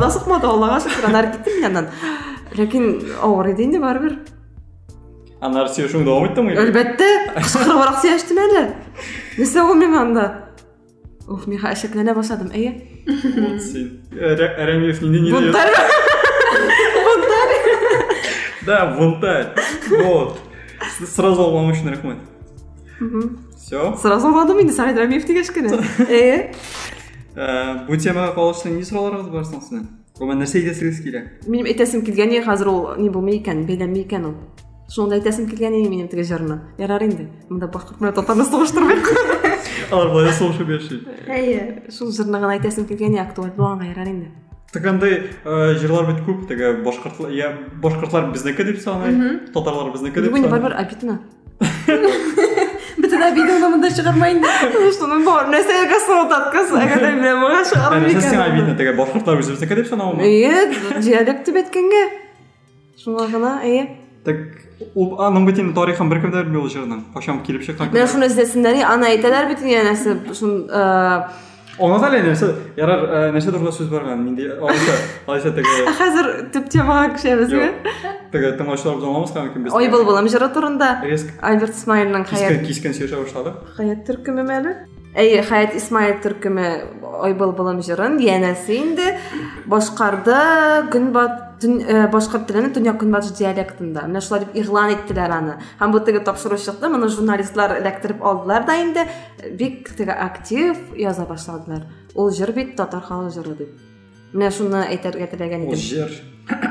[0.00, 1.86] да сыкмады аллаға шүкір анан кеттім мен анан
[2.56, 2.84] лекин
[3.22, 4.18] оор эди бәрібір баары бир
[5.40, 7.08] анар сүйлөшүүңдү давам эттиңби албетте
[7.38, 8.62] кычкырыбыраак сүйлөштүм эле
[9.38, 10.24] эмесе мен анда
[11.28, 11.58] уф мен
[18.66, 19.54] да бунтарь
[20.00, 20.38] вот
[21.06, 22.18] сразу алғаным үшін рахмет
[23.56, 24.28] все Сразу
[24.60, 25.78] инде Сәгыйд Рәмиев дигәч кенә.
[26.08, 26.52] Әйе.
[27.86, 29.84] бұл темаға қалышты не сұрауларыңыз бар сізден
[30.20, 31.22] оған нәрсе айтасыңыз келе
[32.04, 34.34] килгән иде хәзер ул ни булмый икән, бәйләнмәй икән ул.
[34.90, 36.58] Шунда әйтәсем килгән иде минем теге җырны.
[36.82, 37.28] Ярар инде.
[37.48, 39.06] Монда башкорт белән татарны сугыштырмыйк.
[39.92, 41.00] алар былай яши
[41.30, 41.84] Әйе.
[41.94, 44.32] Шул җырны гына әйтәсем килгән иде, актуаль булганга ярар инде.
[44.73, 45.21] так андай
[45.79, 50.59] жырлар бит көп теге башкортлар я башкортлар безнеке деп санай татарлар безнеке деп Бүген санай
[50.59, 51.19] барбар обидно.
[52.95, 54.41] Бөтен обиданы монда чыгармайын.
[54.95, 58.53] Шуның бар нәрсәгә сылтаткыз, әгәр дә менә моңа Ә, чыгармый нәрсе сиңа икән.
[58.53, 62.03] обидно теге башкортлар үзебезнеке деп санауымы Әйе, диалект дип әйткәнгә.
[63.03, 63.87] Шуңа гына, әйе.
[64.25, 64.37] так
[64.95, 68.79] ул аның бит тарихын беркем дә белми ул җырның качан килеп чыккан Менә шуны эзләсеннәр,
[68.89, 70.65] аны әйтәләр бит инде нәрсә, шун
[71.80, 77.14] Da әле нәрсә ярар ә, нәрсә турында сүз барган инде алайса теге хәзер төп темага
[77.16, 77.70] күчәбезме?
[78.32, 80.90] теге тыңлаучылар без аңламаска мөмкин без Ой булбылым җыры турында.
[81.02, 84.76] резко Альберт Исмаилның кискен сөйләшә башлады хаят төркеме мәле?
[85.14, 86.66] Әйе, хаят Исмаил төркеме
[87.20, 89.16] Ой булбылым җырын янәсе инде
[89.68, 90.36] башкарды
[90.92, 94.06] көнбат төн- э, башкорт телене төньяк көнбатыш диалектында.
[94.06, 95.56] Менә шулай дип игълан иттеләр аны.
[95.80, 99.06] Һәм бу теге тапшыру чыкты, моны журналистлар эләктереп алдылар да инде
[99.58, 101.82] бик теге актив яза башладылар.
[102.14, 103.68] Ул җыр бит татар халык җыры дип.
[104.32, 105.74] Менә шуны әйтергә теләгән идем.
[105.74, 106.10] җыр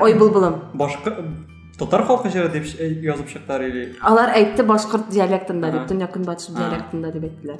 [0.02, 0.56] Ой булбылым.
[0.74, 1.14] башка
[1.78, 6.70] татар халкы җыры дип ш- язып чыктылар или Алар әйтте башкорт диалектында төньяк көнбатыш Ага.
[6.70, 7.60] диалектында дип әйттеләр.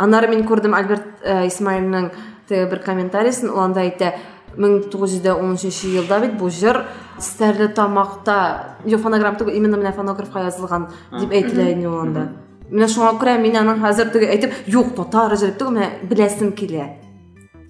[0.00, 2.10] Аннары мин күрдем Альберт э, Исмаилның
[2.48, 4.14] теге бер комментарийсын, ул анда әйтә
[4.56, 6.82] 1913 елда бит бу җыр
[7.20, 10.88] Стәрле тамакта, ё фонограмм түгел, именно менә фонографка язылган
[11.18, 12.30] дип әйтелә иде ул анда.
[12.70, 16.88] Менә шуңа күрә мин аның хәзер теге әйтеп, юк, татар җыры түгел, менә беләсем килә.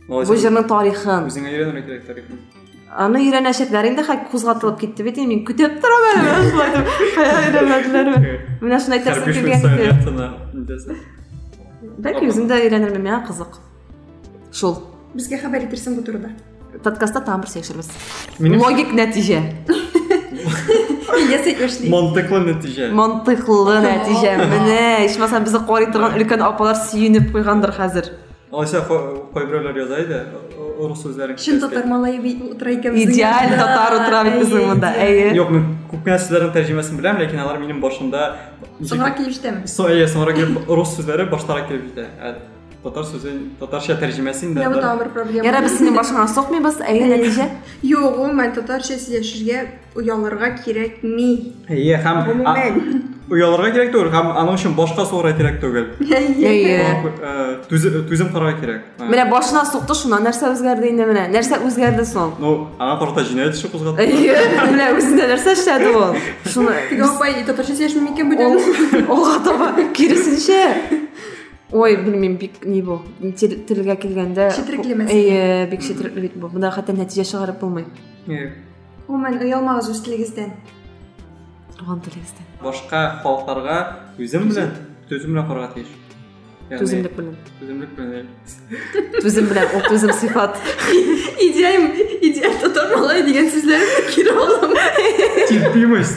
[0.06, 1.26] Бу җырның тарихын.
[1.26, 2.38] үзеңә өйрәнергә кирәк тарихын
[2.90, 6.90] Аны өйрәнәчәкләр инде хәк кузгатылып китте бит, мин көтеп торам әле шулай дип.
[7.14, 8.32] Кая өйрәнмәделәрме?
[8.62, 11.19] Менә шуны әйтәсем килгән
[11.80, 13.56] үзем дә өйрәнермен, миңа кызык.
[14.52, 14.76] Шул.
[15.14, 16.30] Безгә хәбәр итерсең бу турыда.
[16.84, 17.88] Подкастта бер сөйләшербез.
[18.38, 19.40] Минем Логик нәтиҗә.
[21.30, 21.90] Ясый эшли.
[21.90, 24.36] мантыклы нәтиҗә Мантыклы нәтиҗә.
[24.50, 26.76] Менә, ичмасам безне карый торган өлкән апалар
[27.32, 28.12] куйгандыр хәзер.
[28.52, 30.24] алайса кай берәүләр яза иде
[30.80, 32.94] рус сүзләрен Шын татар малае бит утыра икән.
[32.94, 33.66] безнең Идеаль янда.
[33.66, 33.98] татар
[34.40, 34.90] безнең монда.
[34.96, 35.34] Әйе.
[35.36, 38.28] Юк, мен Kukmen sözlərin tərcüməsini bilirəm, lakin onlar mənim başımda
[38.86, 39.66] sonrakı işləmir.
[39.70, 42.16] So, yeah, sonrakı rus sözləri başlaraq gəlib işləyir.
[42.20, 42.59] Bəli.
[42.79, 42.79] килеп җитә.
[42.79, 44.61] Ә, Татар сүзе, татарча тәрҗемәсен дә.
[44.61, 44.81] Менә бу бар.
[44.83, 45.45] тагын бер проблема.
[45.47, 47.47] Ярар без синең башыңа сукмыйбыз, әйе нәтиҗә.
[47.81, 49.63] Юк, гомумән татарча сөйләшергә
[49.95, 51.53] уялырга кирәкми.
[51.67, 53.01] Әйе, һәм а- Гомумән.
[53.31, 55.97] уялырга кирәк түгел, һәм аның өчен башка сорау кирәк түгел.
[55.97, 56.77] Әйе.
[57.23, 58.81] Э, Түзем түзем карарга кирәк.
[58.99, 61.25] Ә, Менә башына сукты, шуннан нәрсә үзгәрде инде менә?
[61.33, 62.37] Нәрсә үзгәрде соң?
[62.39, 64.05] Ну, аңа карата җинаять эше кузгатты.
[64.05, 64.37] Әйе,
[64.69, 66.13] менә үзендә нәрсә эшләде ул?
[66.45, 69.07] Шуны Теге апай татарча сөйләшми микән Ол бүтән?
[69.09, 71.01] олға таба киресенчә.
[71.72, 73.00] Ой, белмим, бик ни бу.
[73.38, 74.50] Тел- Телгә килгәндә.
[74.56, 75.14] Четерекле мәсьәлә.
[75.14, 76.48] Әйе, бик четерекле бит бу.
[76.48, 77.62] Монда хәтта нәтиҗә чыгарып.
[78.28, 78.50] Э,
[79.06, 80.50] Гомумән уялмагыз үз телегездән.
[81.78, 82.46] Туган телегездән.
[82.62, 83.78] Башка халыкларга
[84.18, 84.70] түзем белән,
[85.08, 85.84] түзем белән карарга.
[89.22, 90.56] Түзем белән, ул түзем сыйфат.
[91.40, 91.88] Идеаль,
[92.22, 94.74] идеаль татар малае дигән сүзләрне кире алам.
[95.48, 96.16] Терпимость?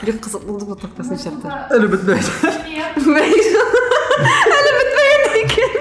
[0.00, 0.12] Әйе.
[0.12, 2.20] бик кызык булды бу подкастны чыкты Әле бетмәй.
[4.56, 5.72] әле бетмәгән икән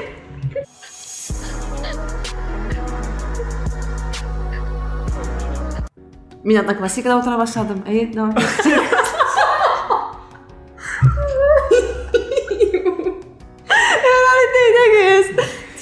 [6.43, 7.79] Мин одноклассникада утыра башладым.
[7.89, 8.35] Әйе, давай.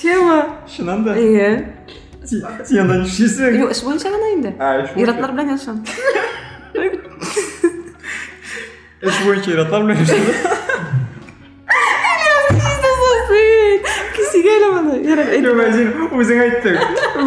[0.02, 0.60] Тема.
[0.68, 1.16] Шуннан да.
[1.16, 1.50] Әйе.
[2.24, 3.58] Сен сен анда нишлисең?
[3.60, 4.54] Юк, эш буенча гына инде.
[4.60, 5.04] А, эш буенча.
[5.04, 5.84] Иратлар белән яшам.
[15.87, 16.79] Юк, үзең әйттең.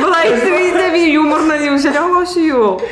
[0.01, 2.83] Былай итеп инде мин юморны йомшак алмаучы юк.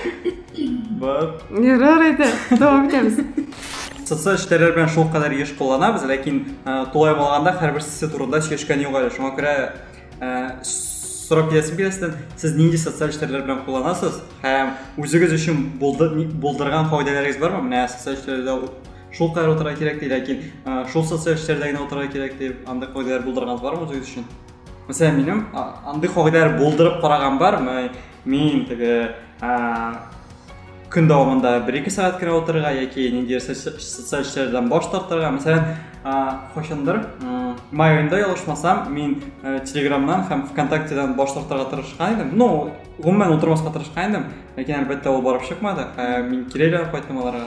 [1.01, 1.33] Бар.
[1.63, 2.29] Ярар әйдә.
[2.55, 3.19] Дәвам итәбез.
[4.05, 8.95] Социаль эшләр белән шул кадәр еш кулланабыз, ләкин э, тулай булганда һәрберсе турында сөйләшкән юк
[8.95, 9.11] әле.
[9.13, 9.55] Шуңа күрә
[11.29, 16.89] сорап киләсем киләсен, сез нинди социаль эшләр белән кулланасыз һәм үзегез өчен булды- ни- булдырган
[16.89, 17.61] файдаларыгыз бармы?
[17.69, 18.55] Менә социаль эшләрдә
[19.13, 19.33] шул
[19.77, 23.85] кирәк ди, ләкин э, шул социаль эшләрдә генә утырга кирәк дип андый файдалар булдырганыз бармы
[23.85, 24.25] үзегез өчен?
[24.89, 27.91] Мәсәлән, минем а, андый файдалар булдырып караган бармы?
[28.25, 29.15] Мин теге
[30.89, 35.29] а, көн дәвамында 1-2 сәгать кенә утырырга яки ниндидер соци- социаль эшләрдән баш тартырга.
[35.37, 42.13] Мәсәлән, а, кайчандыр м, май аенда ялгышмасам, мин э, Телеграмнан һәм ВКонтактедан баш тартырга тырышкан
[42.15, 42.31] идем.
[42.33, 44.25] Ну, гомумән утырмаска тырышкан идем,
[44.57, 45.85] ләкин әлбәттә ул барып чыкмады.
[45.97, 47.45] Ә, Мин кирәләр кайттым аларга.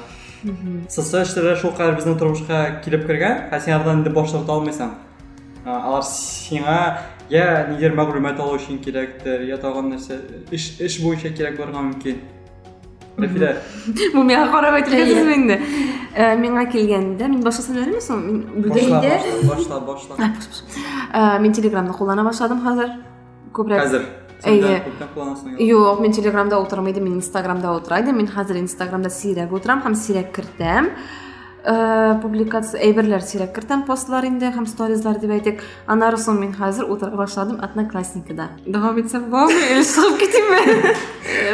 [0.89, 4.91] Социаль эшләр шул кадәр безнең тормышка килеп кергән, ә син алардан инде баш тарта алмыйсың.
[5.65, 6.99] Алар сиңа
[7.31, 10.19] я нидер мәгълүмат алу өчен кирәктер, я тагын нәрсә
[10.51, 12.19] эш буенча кирәк барга мөмкин.
[13.21, 13.51] Рәфидә,
[14.15, 15.59] Бу миңа карап әйтелгәнсез инде.
[16.15, 18.23] Э, Миңа килгәндә мин башкасын беләме соң?
[18.25, 19.01] Мин башла,
[19.51, 20.17] башла, башла.
[20.17, 20.81] А, бош, бош.
[21.13, 22.95] Э, Мин Телеграмны куллана башладым хәзер.
[23.53, 23.85] Күбрәк.
[23.85, 24.07] Хәзер.
[24.43, 24.63] Әйе.
[24.63, 25.59] Сен дә күптән кулланасың.
[25.63, 28.17] Юк, мин Телеграмда утырмый идем, мин Инстаграмда утыра идем.
[28.19, 30.91] Мин хәзер Инстаграмда сирәк утырам һәм сирәк кертәм.
[31.63, 35.61] Э, публикация әйберләр сирәк кертәм постлар инде һәм сторизлар дип әйтик.
[35.87, 38.49] Аннары соң мин хәзер утыра башладым Одноклассникада.
[38.67, 39.61] Дәвам итсәм булмы?
[39.71, 40.97] Или чыгып китимме?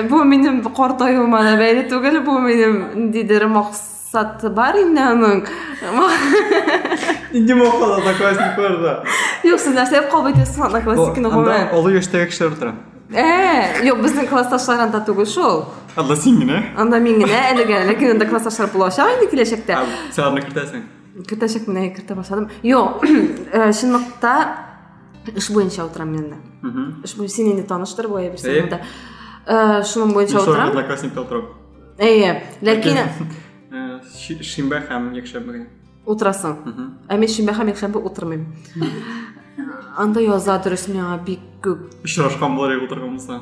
[0.08, 5.44] Бу минем картаюыма да бәйле түгел, бу минем ниндидер максаты бар инде аның.
[8.80, 8.96] Инде.
[9.44, 10.06] Юк, сез нәрсә
[11.36, 11.68] гомумән?
[11.76, 12.78] олы яшьтәге кешеләр утыра.
[13.10, 15.62] Э, юк, безнең классташлар анда түгел шул.
[15.96, 16.58] Анда син генә.
[16.76, 19.78] Анда мин генә әлегә, ләкин анда классташлар булачак инде киләчәктә.
[20.26, 20.82] Аны кертәсең.
[21.28, 22.50] Кертәчәк менә кертә башладым.
[22.62, 23.02] Юк,
[23.52, 24.34] э, чынлыкта
[25.34, 27.00] эш буенча утырам мин анда.
[27.04, 28.82] Эш буенча син инде таныштыр бу анда.
[29.46, 30.68] Э, шуның буенча Мин шул утырам.
[30.68, 31.48] одноклассникта утырам.
[31.98, 32.98] Әйе, ләкин
[34.12, 35.66] ши- Шимбә һәм якшәмбе генә.
[36.06, 36.56] утырасың.
[36.64, 36.92] Мгм.
[37.08, 38.44] Ә мин шимбә һәм якшәмбе утырмыйм.
[39.98, 41.78] Анда яза дөрес миңа бик күп.
[42.04, 43.40] Очрашкан булар утырган булса.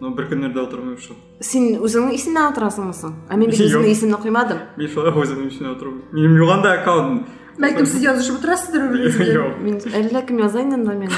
[0.00, 1.16] Ну, бер көннәрдә утырмыйм шул.
[1.44, 3.12] Син үзеңнең исемнән утырасыңмы соң?
[3.28, 3.66] Ә мин бит Юк.
[3.68, 4.58] үземнең исемне куймадым.
[4.78, 6.02] Мин шулай үзем өчен утырам.
[6.12, 7.26] Минем юганда аккаунт.
[7.60, 9.32] Бәлкем сез язышып утырасыздыр бер-берегезгә.
[9.34, 9.58] Юк.
[9.60, 11.12] Мин әллә кем яза инде анда миңа.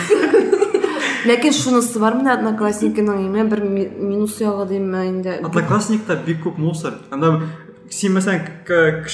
[1.30, 5.38] Ләкин шунысы бар менә одноклассникының име бер ми- минус ягы димме инде.
[5.44, 6.98] Одноклассникта бик күп мусор.
[7.12, 7.40] Анда
[7.88, 9.04] син мәсәлән к-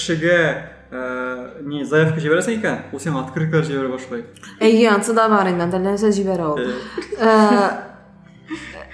[0.90, 4.24] э, не заявка җибәрәсең икән, ул сиңа открыткалар җибәрә башлый.
[4.60, 6.58] Әйе, ансы да бар инде, анда ул.
[6.58, 6.72] Э,
[7.18, 7.88] Э,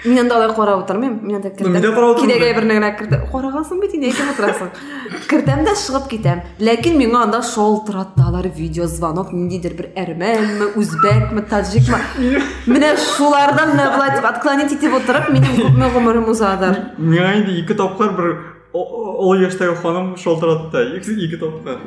[0.04, 3.20] Мин анда алай карап утырмыйм, мин анда әйберне генә кертә.
[3.32, 4.72] Карагансың бит инде әйтеп утырасың.
[5.30, 6.42] Кертәм дә чыгып китәм.
[6.60, 12.02] Ләкин миңа анда шалтыраталар видео звонок ниндидер бер әрмәнме, үзбәкме, таҗикмы.
[12.68, 16.82] Менә шулардан менә булай дип отклонить итеп утырып, минем күпме гомерем узадыр.
[16.98, 18.36] Миңа инде ике тапкыр бер
[18.74, 20.96] ол яшьтәге ханым шалтыратты.
[20.98, 21.78] Ике ике тапкыр.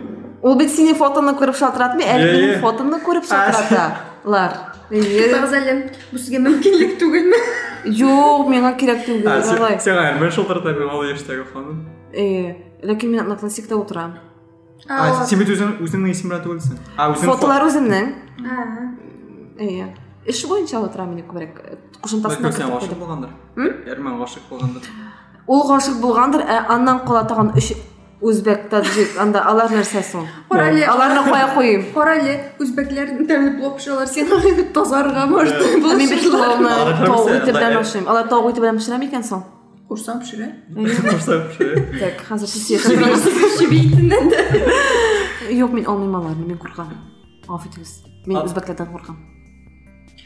[0.41, 2.59] Ул бит синең фотоны күреп шалтыратмый, әле Иә, минең иә.
[2.61, 4.53] фотомны күреп шалтыраталар.
[4.91, 5.31] Әйе.
[5.33, 5.73] Тагыз әле
[6.11, 7.39] бу сезгә мөмкинлек түгелме?
[7.85, 9.75] Юк, миңа кирәк түгел, А, сен- алай.
[9.77, 10.31] Сиңа мен
[10.79, 11.85] мен ол яшьтәге ханым.
[12.13, 12.55] Әйе.
[12.83, 14.13] Ләкин мин одноклассникта утырам.
[14.87, 16.77] А, син бит үзең үзеңнең исем белән түгелсең.
[16.97, 18.13] А, үзең Фотолар үземнең.
[18.45, 19.87] А, Әйе.
[20.25, 21.59] Эш буенча утырам мин күбрәк.
[22.01, 22.97] Кушымтасына Сен кертеп
[25.47, 27.71] Ул гашык булгандыр, ә аннан кала тагын өч
[28.21, 29.69] үзбәк, таҗик, анда алар?
[30.49, 30.83] Кара әле.
[30.85, 31.21] Аларны?
[31.93, 35.55] Кара әле, үзбәкләр тәмле булып пешерәләр, сен тазарга может.
[35.55, 38.07] Ә Мин бит пловны Алар тау һәммәсе ите белән анда- ашыйм.
[38.09, 39.43] Алар тау ите белән пешерә микән соң?
[39.87, 40.49] Курсам пешерә.
[40.75, 41.69] Күрсәм шуй.
[42.01, 43.59] Так, сөйләшәсез.
[43.61, 44.43] Чебейтеннән дә.
[45.53, 46.91] Юк, мин алмыйм аларны, мин куркам.
[47.47, 48.01] Аф итегез.
[48.25, 49.15] Мин А- үзбәкләрдән куркам.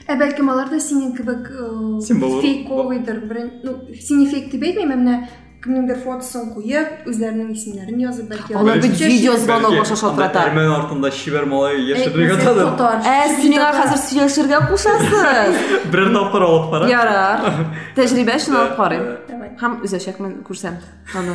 [0.06, 3.24] Ә бәлкем алар да синең кебек э, Син бу- фейковыйдыр.
[3.26, 5.16] Бер ну, сине фейк дип әйтмәйм, менә
[5.66, 10.38] кемнеңдер фотосын куеп, үзләренең исемнәрен язып, бәлки Алар бит Бәлки- видео звонок Бәлки, баша шалтырата.
[10.44, 12.60] анда Әрмән артында шибәр малай Әйтмәсәң, яшерергә тады.
[12.70, 13.02] фото арт.
[13.02, 15.54] Ә, сез миңа хәзер сөйләшергә кушасыз.
[15.90, 16.86] Берәр тапкыр алып кара.
[16.92, 17.38] Ярар.
[17.96, 19.04] Тәҗрибә өчен алып карыйм.
[19.28, 19.50] Давай.
[19.58, 20.74] Һәм үзәчәкмен күрсәм.
[21.18, 21.34] Аны.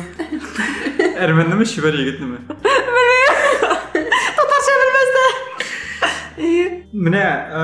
[1.22, 2.38] әрмәннеме шүбәр егетнеме
[3.92, 5.24] татарша білместі
[6.92, 7.62] міне ә,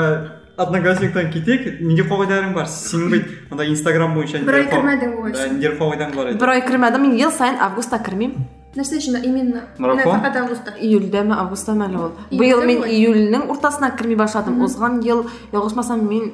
[0.58, 2.68] одноклассниктан кетейік неге қағидарың бар?
[2.70, 6.39] Сенің бит андай инстаграм бойынша бір ай кірмедің ғой Да, нелер қағидаң бар еді?
[6.43, 8.45] Бір ай кірмедім мен ел сайын августта кірмеймін.
[8.74, 9.64] Нәрсе үшін именно?
[9.78, 10.20] Марафон?
[10.20, 11.36] фақат августта июльдә ме?
[11.38, 12.12] Августта ме әлі ол?
[12.32, 16.32] Биыл мен июльнің ортасына кірмей башладым озған ел ялгышмасам мен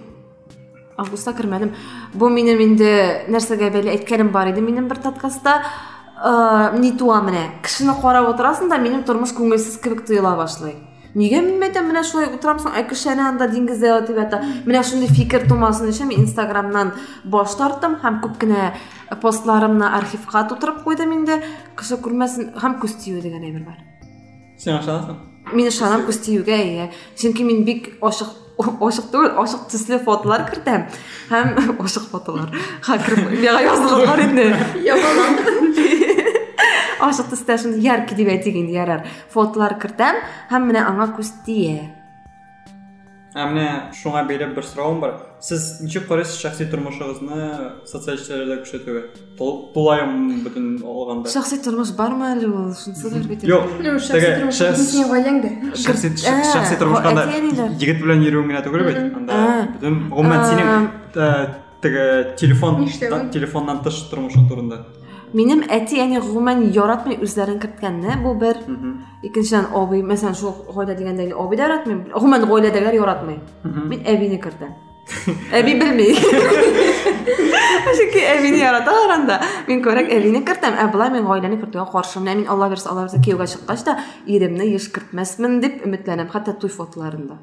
[0.97, 1.73] августта кірмедім.
[2.15, 2.91] Бұл менің енді
[3.31, 5.61] нәрсеге бәле әйткәнем бар еді менің бір подкастта.
[6.19, 7.45] Ыыы не туа міне?
[7.63, 10.75] Кішіні қарап отырасың да менің тұрмыш көңілсіз кебек тыйыла башлай.
[13.09, 16.93] Әне анда диңгезде өтіп ята міне шундай фикір тумасын өчен мен инстаграмнан
[17.25, 18.73] баш тарттым һәм күп кенә
[19.21, 21.41] постларымны архивка тутырып куйдым инде
[21.79, 23.81] кеше күрмәсен һәм күз тию деген әйбер бар
[24.57, 26.91] сен ышанасың Мин ышанам күз тиюгә, иә.
[27.17, 28.27] Чөнки мин бик ашык
[28.59, 30.85] ашык түгел, ашык төсле фотолар кертәм.
[31.31, 32.53] Һәм ашык фотолар.
[32.85, 33.17] Хакер
[37.57, 39.05] шундый яркий дип әйтик инде ярар.
[39.33, 40.19] Фотолар кертәм
[40.51, 41.95] һәм менә аңа күз тия.
[43.29, 45.11] ә менә шуңа бәйләп бер сорауым бар.
[45.39, 47.37] Сіз ничек карайсыз шәхси тормышыгызны
[47.87, 49.03] социаль сетьләрдә күрсәтүгә
[49.37, 53.43] Тол- тулаем бөтен алганда Шәхси тормыш бармы бар бит.
[53.43, 55.05] Юк, Ну, шәхси шәхси
[56.25, 58.97] Ә, егет белән йөрүең генә түгел бит.
[59.15, 59.67] Анда Ә.
[59.77, 60.89] бөтен гомумән синең
[61.81, 62.89] теге телефон
[63.31, 64.83] телефоннан тыш тормышың турында.
[65.34, 68.16] Минем әти әни гомумән яратмый үзләрен керткәнне.
[68.22, 68.60] Бу бер.
[69.26, 72.04] Икенчедән абый, мәсәлән, шул гаилә дигәндә абый да яратмый.
[72.14, 73.40] Гомумән гаиләдәгеләр яратмый.
[73.64, 74.74] Мин әбине кертәм.
[75.52, 76.06] Әби белми.
[77.94, 79.40] Чөнки әбине яраталар анда.
[79.68, 80.78] Мин күрәк әбине кертәм.
[80.78, 82.22] Ә болай мин гаиләне кертүгә каршы.
[82.22, 86.54] Менә мин Алла бирсә, Алла бирсә кияүгә чыккач та иремне еш кертмәсмен дип өметләнәм, хәтта
[86.58, 87.38] туй фотоларында.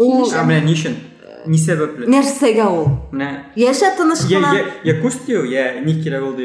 [0.00, 0.96] Ул ә менә ни өчен
[1.46, 2.86] ни сәбәпле нәрсәгә ул?
[3.12, 3.28] менә
[3.58, 4.52] Яшә тыныч я кына.
[4.54, 6.36] я я күз тию я ни кирәк ул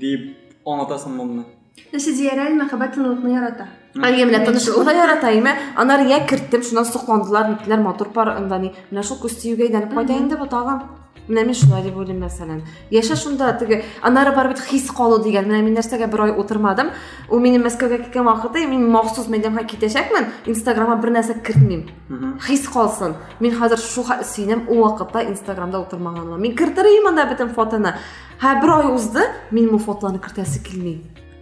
[0.00, 1.44] дип дип аңлатасың моны
[1.92, 5.46] нәрсе диярәл мәхәббәт тынлыкны ярата Әйе, менә тынычлыкны яратайм.
[5.80, 8.72] Анар я кертем, шуннан сокландылар, нитләр матур пар, анда ни.
[8.90, 10.82] Менә шул күз тиюгә әйләнеп кайта инде бу тагын.
[11.28, 12.62] Мин шулай дип уйлыйм мәсәлән.
[12.90, 15.48] Яшә шунда теге анары бар бит хис калу дигән.
[15.50, 16.90] Менә мин нәрсәгә бер ай утырмадым.
[17.30, 20.26] Ул минем Мәскәүгә киткән вакыты мин махсус мәйданга китәчәкмен.
[20.46, 21.88] Инстаграмга бер нәрсә кертмим.
[22.46, 23.16] Хис калсын.
[23.40, 26.40] Мин хәзер шу синем ул вакытта Инстаграмда утырмаганым.
[26.40, 27.94] Мин кертерим анда бөтен фотоны.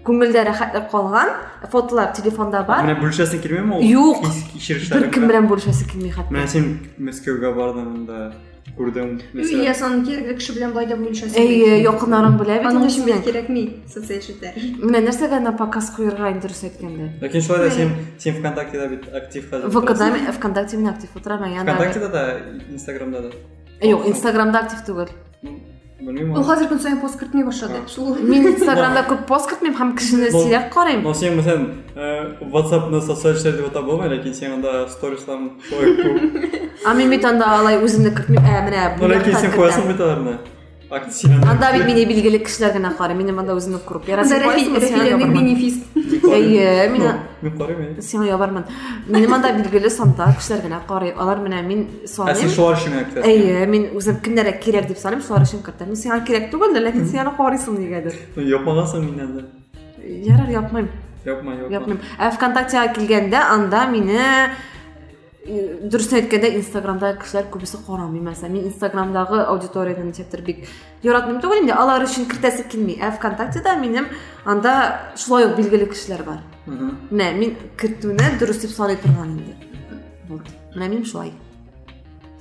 [0.05, 1.29] Рәхәтлек калган,
[1.73, 2.85] фотолар телефонда бар.
[2.85, 4.19] менә бүлешәсең килмәме ул Юк.
[4.27, 6.29] хис кичерешләрең Бер кем белән бүлешәсе килми хәтта.
[6.31, 8.35] менә син Мәскәүгә бардың анда
[8.78, 12.92] күрдем иә сон кирәкле кеше белән былай да бүлешәсең Әйе, якыннарың белә бит аның инде
[12.92, 13.18] өчен синең.
[13.18, 13.64] бит кирәкми
[13.94, 17.08] социаль челтәр Менә нәрсәгә на показ куярга инде дөрес әйткәндә.
[17.24, 21.44] ләкин шулай да син син ВКонтактеда бит актив хәзер ВКда мен ВКонтакте мин актив утырам,
[21.52, 21.74] янда.
[21.74, 22.40] ВКонтактеда да
[22.72, 23.30] Инстаграмда да
[23.88, 25.10] Юк, Инстаграмда актив түгел.
[26.07, 30.31] Белмим ул хәзер көн саен пост башлады шул Мин Инстаграмда күп пост кертмим һәм кешене
[30.31, 31.03] Бол- сирәк карыйм.
[31.03, 31.37] но сен
[32.55, 37.79] WhatsAppны социаль сеть дип атап булмый ләкин сен анда күп А мин бит анда алай
[38.69, 39.57] менә но бу ләкин сен кертәм.
[39.61, 39.89] куясың
[40.94, 43.16] бит аларны актив син Анда бит мине билгеле кешеләр генә карый.
[43.16, 44.08] Минем анда үземне күреп.
[44.10, 45.84] Ярасы Анда Рәфи- Рәфиләрнең бенефис
[46.30, 47.04] Әйе, мин
[47.42, 48.66] мин карыйм сиңа ябармын.
[49.08, 51.12] Минем анда билгеле санда кешеләр генә карый.
[51.12, 52.50] Алар менә мин ә син саныйм.
[52.50, 55.88] шулар өчен генә кертәсең Әйе, мин үзем кемнәргә кирәк дип саныйм, шулар өчен кертәм.
[55.88, 58.14] Мин сиңа кирәк түгел, ләкин син аны карыйсың нигәдер.
[58.36, 59.46] Ну, япмагансың миннән дә
[60.26, 60.90] Ярар, япмыйм.
[61.26, 62.00] япма япма Япмыйм.
[62.20, 64.52] Ә ВКонтактега килгәндә анда мине
[65.47, 68.21] э, дөресен әйткәндә Инстаграмда кешеләр күбесе карамый.
[68.21, 70.67] Мәсәлән, мин Инстаграмдагы аудиторияны ничектер бик
[71.03, 71.73] яратмыйм түгел инде.
[71.73, 72.97] Алар өчен кертәсе килми.
[73.01, 74.07] Ә ВКонтактеда минем
[74.45, 76.41] анда шулай ук билгеле кешеләр бар.
[76.67, 76.91] Мгм.
[77.11, 79.55] Менә мин кертүне дөрес дип саный торган инде.
[80.29, 80.43] Вот.
[80.75, 81.33] Менә мин шулай.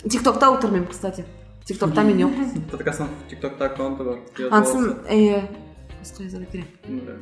[0.03, 1.25] TikTokта утырмыйм, кстати.
[1.67, 2.31] TikTokта мин юк.
[2.71, 5.05] подкастның тиктокта аккаунты бар Язып Ансын, аласың.
[5.07, 5.43] әйе,
[6.01, 6.65] басқа кирәк.
[7.07, 7.13] Да.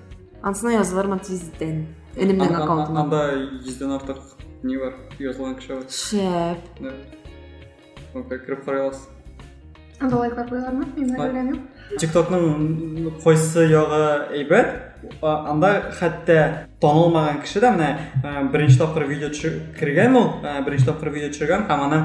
[0.42, 1.84] Ансына язылырмын тиздән.
[2.16, 3.02] Энемнең Ан- ан- аккаунтына.
[3.04, 3.20] анда
[3.62, 4.18] йөздән артык
[5.20, 6.62] язылган кеше бар Шәп.
[6.82, 6.94] Да.
[8.14, 9.08] Онка кіріп қарай аласыз
[10.02, 10.18] анда
[10.98, 14.02] мен беләм юк тиктоктың қойсы яғы
[14.40, 17.90] әйбәт анда хәтта танылмаған кеше дә менә
[18.24, 19.30] ә, беренче тапкыр видео
[20.18, 22.02] ул ә, беренче тапкыр видео төшергән һәм аның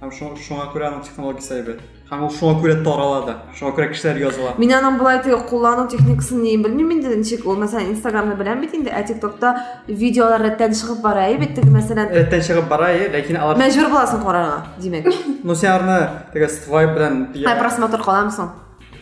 [0.00, 1.80] ә, һәм шу- шуңа күрә аның технологиясы әйбәт
[2.10, 5.86] һәм ул шуңа күрә тарала да шуңа күрә кешеләр языла Мин аның булай теге куллану
[5.88, 9.52] техникасын ни белмим инде ничек ул мәсәлән Инстаграмны беләм бит инде, ә TikTokта
[9.88, 13.92] видеолар рәттән чыгып бара, ә бит теге мәсәлән рәттән чыгып бара е ләкин алар мәҗбүр
[13.92, 15.12] буласың карарга, димәк.
[15.44, 16.00] ну сен аларны
[16.32, 18.50] теге свайп белән Һәм просмотр каламсың.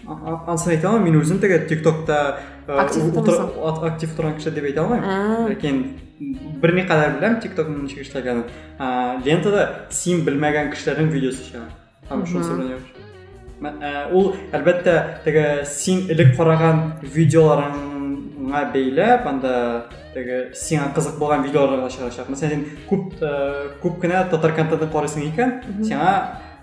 [0.09, 1.63] А- Ансын әйтә алмыйм, мин үзем теге
[2.69, 2.81] ә,
[3.89, 5.05] Актив торган кеше дип әйтә алмыйм.
[5.05, 6.08] А.
[6.19, 8.47] Ләкин берникадәр беләм TikTokның ничек эшләгәнен.
[8.79, 11.69] Ә, Лентада син белмәгән кешеләрнең видеосы чыга.
[12.11, 12.89] Һәм шунысы белән ябыш.
[13.61, 19.55] М- ә, ул әлбәттә теге син элек караган видеоларыңа бәйләп анда
[20.15, 23.33] теге сиңа кызык булган видеолар да чыгачак мәсәлән син күп ә,
[23.83, 26.13] күп кенә татар контентын карыйсың икән сиңа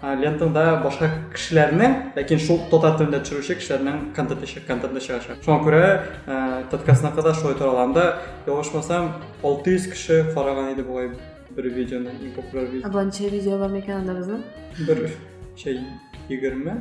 [0.03, 5.83] лентаңда башка кешеләрнең ләкин шул татар телендә төшерүче кешеләрнең контенты контенты чыгачак шуңа күрә
[6.27, 6.39] ә,
[6.71, 8.05] подкастына да шулай торгаанда
[8.47, 11.09] ялгышмасам 600 кеше караган иде бугай
[11.55, 14.43] бер видеоны иң популяр видео Абонча видео бар микән анда безнең?
[14.87, 15.09] бер
[15.55, 15.81] şey
[16.29, 16.71] 20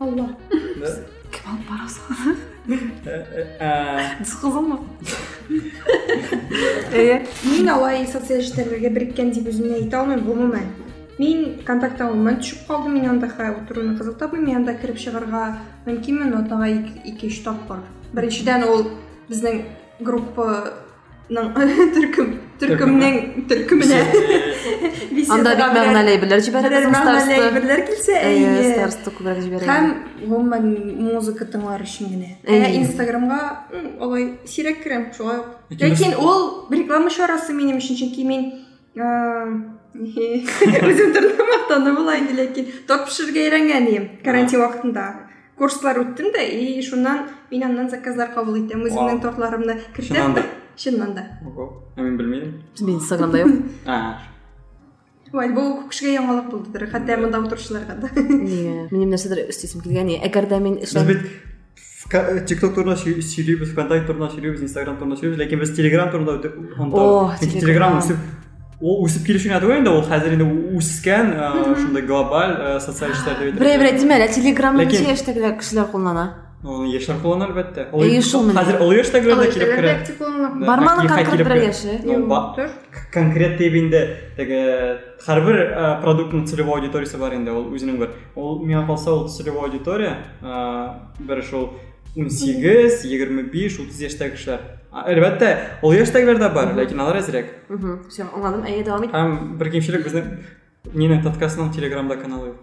[0.00, 0.28] алла
[1.32, 1.68] Кем алып
[4.40, 4.76] кызыңмы?
[6.94, 7.16] Эйе.
[7.44, 10.68] Мин алай социаль челтәрләргә береккән дип үземне әйтә алмыйм, гомумән.
[11.18, 15.56] Мин контактта гомумән төшеп калдым, мин анда хә утыруны кызык тапмыйм, мин анда кирип чыгарга
[15.86, 17.80] мөмкинме, но тага 2-3 тапкыр.
[18.12, 18.90] Беренчедән ул
[19.30, 19.62] безнең
[20.04, 21.54] группаның
[21.96, 24.02] төркем төркемнең төркеменә
[25.32, 29.66] Анда бик мәгънәле әйберләр безнең мәгънәле әйберләр килсә, Әйе, староста күбрәк җибәрә.
[29.70, 29.90] Һәм
[30.22, 30.68] гомумән
[31.08, 32.30] музыка тыңлар өчен генә.
[32.44, 32.70] Ә.
[32.76, 33.40] Инстаграмга
[33.72, 35.56] м, алай сирәк керәм, шулай ук.
[35.80, 38.46] Ләкин ул реклама чарасы минем өчен, чөнки мин
[39.96, 45.04] үзем турында мактану була инде, ләкин торт пешерергә өйрәнгән идем карантин вакытында.
[45.56, 48.82] Курслар үттем дә, и шуннан мин аннан заказлар кабул итәм.
[48.84, 49.20] Үземнең Вау.
[49.24, 51.16] тортларымны Чыннан кертәм.
[51.16, 51.22] да?
[51.96, 53.44] Мин белмидем Безнең Инстаграмда
[53.86, 54.18] а
[55.32, 58.08] Вай, бу күп кешегә яңалык булдыдыр, хәтта монда утыручыларга да.
[59.48, 60.12] Өстисем килгән.
[60.22, 61.06] Әгәр дә мин Без эшләм.
[61.08, 61.24] бит
[62.46, 66.38] TikTok турында сөй- сөйлибез, ВКонтакте турында сөйлибез, Instagram турында сөйлибез, ләкин без Telegram турында
[68.80, 68.84] онда.
[68.84, 68.84] О, Чөнки Telegram.
[68.84, 70.44] Telegram үсеп ул үсеп килешен түгел инде, ул хәзер инде
[70.76, 75.56] үскән, ә, шундай глобаль ә, социаль челтәр дип Берәй берәй димәле, Телеграмны Ләкин- ничә яшьтәгеләр
[75.58, 76.34] кешеләр куллана?
[76.64, 77.92] Ул яшьләр куллана әлбәттә.
[77.92, 78.58] Ул Әйе, шул менә.
[78.64, 79.92] Хәзер ул яшьтәгеләр дә килеп керә.
[80.18, 81.46] Да, Барманы конкрет
[82.28, 82.70] ба- Төр.
[83.12, 84.16] конкрет дип инде
[85.26, 88.10] һәрбер ә, продуктның целевой аудиториясе бар инде, ул үзенең бер.
[88.34, 91.70] Ул миңа калса ул целевой аудитория, ә, бер шул
[92.15, 94.59] 18, 25, 30 яшьтәге кешеләр.
[94.91, 95.51] А, Әлбәттә,
[95.83, 97.53] ул яшьтәгеләр дә бар, ләкин алар әзрәк.
[97.69, 98.01] Мгм.
[98.09, 98.65] Все, аңладым.
[98.67, 99.13] Әйе, дәвам ит.
[99.15, 100.33] Һәм бер кимчелек безнең
[100.93, 102.57] Нина подкастның Телеграмда каналы юк.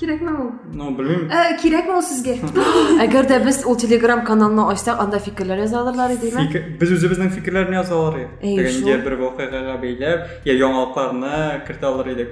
[0.00, 0.50] Кирәкме ул?
[0.74, 1.28] Ну, белмим.
[1.30, 2.34] Ә, кирәкме ул сезгә?
[3.04, 6.42] Әгәр дә без ул Telegram каналны ачсак, анда фикерләр язалырлар идеме?
[6.48, 8.18] Фикер- Без үзебезнең фикерләрне яза алар.
[8.42, 8.88] Әйе, Теге шул.
[8.90, 12.28] инде бер вакыйгага бәйләп, я яңалыкларны кертә алар идек.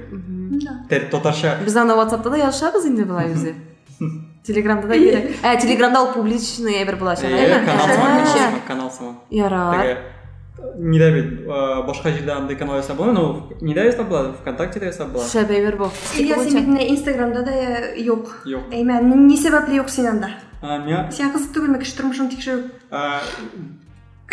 [0.91, 1.57] Тер татарча.
[1.65, 3.55] Без аны WhatsApp'та да язышабыз инде булай үзе.
[4.47, 5.31] Телеграмда да кирәк.
[5.43, 7.31] Ә, Телеграмда ул публичный әйбер булачак.
[7.31, 7.65] Әйе, әйеме?
[7.67, 9.15] канал Ә, сыман, канал сыман, канал сыман.
[9.31, 9.81] Ярар.
[9.81, 9.99] Теге
[10.79, 14.33] Нидә бит ә, башка җирдә андай канал ясап була, но нидә ясап була?
[14.41, 15.25] ВКонтакте ясап була.
[15.25, 15.91] Шәп әйбер бу.
[16.17, 18.31] Илья, син бит менә Инстаграмда да э, юк.
[18.47, 18.71] Юк.
[18.73, 20.31] Әймән, ни сәбәпле юк син анда?
[20.63, 22.71] А, миңа Сиңа кызык түгелме кеше тормышын тикшерү?
[22.91, 23.21] ә,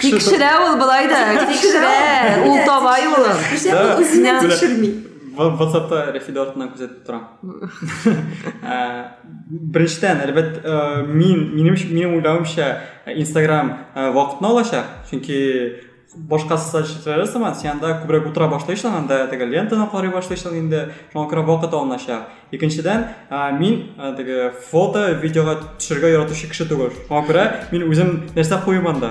[0.02, 1.20] Тикшерә ул булай да.
[1.50, 2.48] Тикшерә.
[2.48, 3.26] Ул табай ул.
[3.52, 3.98] Кеше Да.
[4.00, 4.92] үзенә Менә- тикшерми.
[5.37, 7.21] Вот это refidortdan күзәтә тора.
[9.51, 12.67] birinchidan albatta men menim минем o'ylavimcha
[13.23, 15.39] instagram вакытны vaqtni olashar chunki
[16.31, 20.81] boshqasi sochlarasan senda ko'proq o'tira boshlaysan anda lentani qora boshlaysan инде,
[21.13, 22.21] шуңа күрә вакыт almashar
[22.55, 26.93] Икенчедән, ә, мин ә, теге фото, видеога төшерергә яратучы кеше түгел.
[27.09, 29.11] Шуңа күрә мин үзем нәрсә куйым анда.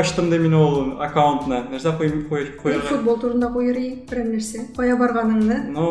[0.00, 1.62] Ачтым да мин ул аккаунтны.
[1.98, 2.82] Куйым куйырга.
[2.88, 4.66] Футбол турында куйырый, берәр нәрсә.
[4.76, 5.60] Кая барганыңны?
[5.70, 5.86] Ну,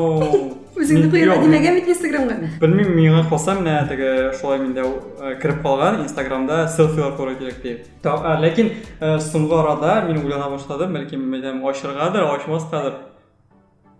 [0.75, 2.51] куйырга юк, димәгән бит Инстаграмга.
[2.59, 7.87] Белмим, миңа калса менә теге шулай миндә ә, кереп калган Инстаграмда селфилар дип.
[8.03, 13.14] Та- ә, Ләкин ә, соңгы арада мин уйлана башладым, бәлки мәдәм ачыргадыр, ачмаскадыр.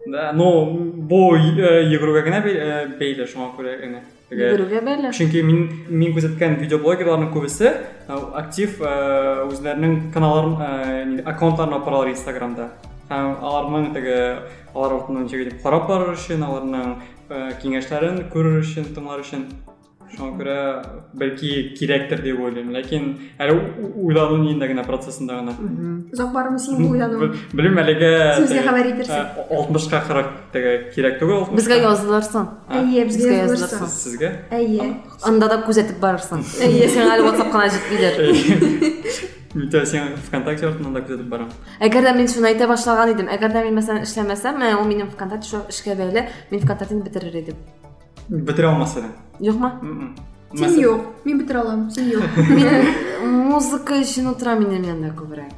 [0.07, 0.47] Да, ну,
[1.11, 4.01] бу ә, йөгерүгә генә бәй- ә, бәйле шуңа күрә генә.
[4.30, 5.11] Теге- Йөгерүгә бәйле.
[5.12, 7.72] Чөнки мин мин күзәткән видеоблогерларның күбесе
[8.09, 12.70] ә, актив ә, үзләренең каналларын, ә, ни- аккаунтларын апаралар Инстаграмда.
[13.11, 14.38] Һәм аларның теге
[14.74, 16.97] алар артыннан ничек дип карап барыр өчен, аларның
[17.30, 19.45] ә, киңәшләрен күрер өчен, тыңлар өчен.
[20.16, 20.57] Шуңа күрә
[21.20, 22.70] бәлки кирәктер дип уйлыйм.
[22.72, 23.07] Ләкин
[23.39, 25.55] әле у- уйлану нинди генә процессында гына.
[26.13, 27.20] Озак бармы син уйлану?
[27.20, 29.26] Бел- Белмим әлегә Сезгә теге, хәбәр итерсең.
[29.26, 31.43] ә, 60-ка кырык теге кирәк түгел.
[31.43, 31.55] 60-ка.
[31.59, 32.47] Безгә язылырсың.
[32.70, 33.80] Әйе, безгә Безгә язылырсың.
[33.82, 33.89] язылырсың.
[34.05, 34.32] Сезгә?
[34.51, 34.95] Әйе.
[35.24, 36.39] Анда да күзәтеп барырсың.
[36.63, 38.13] Әйе, син әле WhatsApp кына җитмидер.
[39.55, 41.49] Мин сен ВКонтакте артыннан да күзәтеп барам.
[41.80, 45.47] Әгәр дә мин шуны әйтә башлаган әгәр дә мин мәсәлән эшләмәсәм, менә ул минем ВКонтакте
[45.47, 47.55] шул эшкә бәйле, мин ВКонтактены бетерер идем.
[48.30, 49.11] Бетерә алмас идем.
[49.39, 49.71] Юкмы?
[49.82, 50.15] Мгм.
[50.55, 51.01] Син Мәсәл- юк.
[51.26, 51.89] Мин бетер алам.
[51.91, 52.23] Син юк.
[52.38, 55.51] Мин музыка өчен утыра минем янда күбрәк.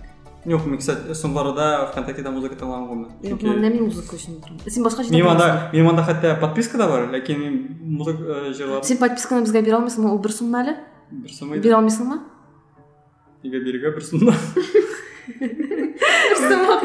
[0.45, 3.09] Юк, мин кстати, соңгы арада ВКонтактеда музыка тыңлаганмын.
[3.21, 4.17] Юк, мен мин музыка.
[4.17, 5.73] Син башка җирдә Минем анда, беләсең.
[5.73, 10.09] минем анда хәтта подписка да бар, ләкин мин музыка җырлар Син подписканы безгә бирә алмыйсыңмы?
[10.11, 10.77] Ул бер сумма әле?
[11.11, 11.67] бер сум иде.
[11.67, 12.19] Бирә алмыйсыңмы?
[13.43, 14.33] Нигә бирергә бер сумда.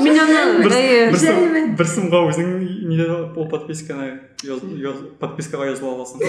[0.03, 1.63] мен аны бір э, бір Жайлы.
[1.79, 2.49] бір сымға өзің
[2.93, 4.21] неде ол подписканы
[5.21, 6.23] подпискаға жазып аласың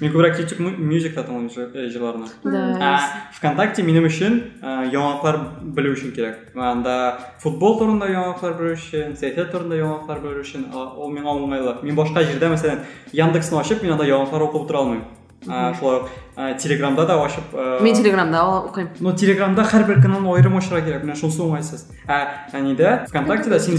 [0.00, 0.38] мен көбірек
[0.80, 2.62] music тыңдаймын жы- жырларына да.
[2.80, 2.92] А,
[3.36, 5.38] вконтакте менің үшін жаңалықтар
[5.76, 6.96] білу үшін керек анда
[7.42, 11.96] футбол турында жаңалықтар білу үшін саясат турында жаңалықтар білу үшін а, ол меңа оңайлы мен
[11.98, 12.80] башқа жерде мәселен
[13.12, 15.04] яндексін ашып мен анда жаңалықтар оқып отыра алмаймын
[15.46, 21.04] ә, телеграмда да ашып ә, мен телеграмда оқимын но телеграмда әрбір канал айырым ашырға керек
[21.04, 23.76] міне шонысы оңайсыз ә неде вконтактеда сен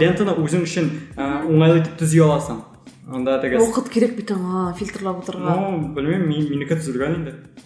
[0.00, 2.62] лентаны өзің үшін оңайлы етіп түзей аласың.
[3.12, 7.16] Анда тегіс уақыт керек бит аңа фильтрлап отырға ну білмеймін мен- менікі түзілген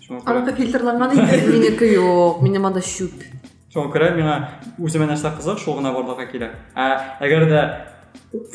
[0.09, 3.13] көрә- анака фильтрланган инде менікі жоқ менде мында щуп
[3.77, 4.35] Шуңа көрә миңа
[4.81, 6.49] үземә нәрсә кызык, шул гына барлыкка.
[6.73, 6.87] Ә
[7.21, 7.61] әгәр дә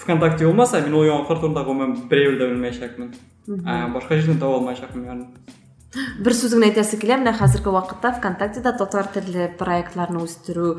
[0.02, 3.12] ВКонтакте булмаса, мин ул яңалыклар турында гомумән берәү дә белмәячәкмен.
[3.48, 5.26] Ә башка җирдән таба алмаячакмын ягъни.
[6.24, 10.78] бір сөзіңді айтасы келе мына қазіргі уақытта вконтактеда татар тілі проектларын өстеру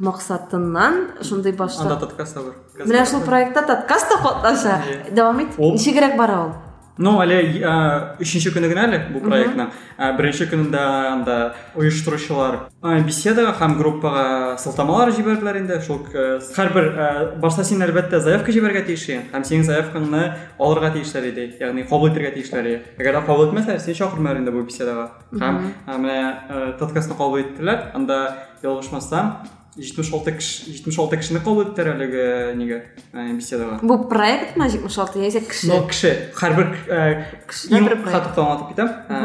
[0.00, 2.54] мақсатынан шундай Анда башлап подкаст та бар.
[2.86, 4.82] мына шул проектта подкаст та катнаша
[5.12, 5.76] давам Ол-
[6.16, 6.52] бара ул
[6.98, 7.74] Ну, әле ә,
[8.18, 9.70] өченче көне генә әле бу проектның.
[9.98, 10.82] Ә, Беренче көнендә
[11.12, 11.36] анда
[11.78, 15.78] оештыручылар ә, беседага һәм группага сылтамалар җибәрделәр инде.
[15.84, 17.08] Шул ә, һәрбер ә,
[17.42, 20.24] башта син әлбәттә заявка җибәргә тиеш һәм синең заявкаңны
[20.58, 21.46] алырга тиешләр иде.
[21.60, 22.82] Ягъни кабул итәргә тиешләр иде.
[22.98, 25.10] Әгәр кабул итмәсәләр, син чакырмыйлар инде бу беседага.
[25.38, 25.62] Һәм
[26.02, 27.92] менә подкастны кабул иттеләр.
[27.94, 28.18] Анда
[28.62, 29.36] ялгышмасам
[29.78, 32.24] 76 кеше 76 кешене кабул иттеләр әлеге
[32.58, 32.78] нигә
[33.14, 33.78] ә, беседага.
[33.82, 37.00] бу проектмы җитмеш алты яисә кеше Но кеше һәрбер ә,
[37.48, 38.28] Кешедән иң бер проект.
[38.28, 38.90] каты аңлатып китәм.
[39.08, 39.20] Ә,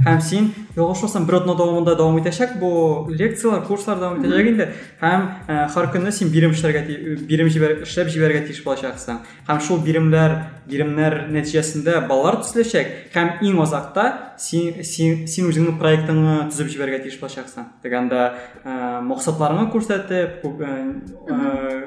[0.00, 2.56] Һәм син ялгышмасам бер атна дәвамында дәвам итәчәк.
[2.60, 4.68] Бу лекциялар, курслар дәвам итәчәк инде.
[5.02, 6.84] Һәм ә, һәр көнне син бирем эшләргә
[7.28, 9.20] бирем җибәр эшләп җибәргә тиеш булачаксың.
[9.48, 10.36] Һәм шул биремләр
[10.70, 13.10] биремнәр нәтиҗәсендә баллар төзеләчәк.
[13.14, 17.66] Һәм иң азакта син син син үзеңнең проектыңны төзеп җибәргә тиеш булачаксың.
[17.82, 18.22] Дигәндә
[18.64, 20.46] ә, максатларыңны күрсәтеп,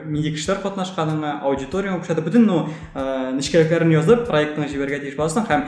[0.04, 2.66] нинди кешеләр катнашканыңны, аудиторияңны күрсәтеп, бөтен ну
[3.40, 5.48] нечкәлекләрен язып, проектыңны җибәргә тиеш буласың.
[5.48, 5.64] Һәм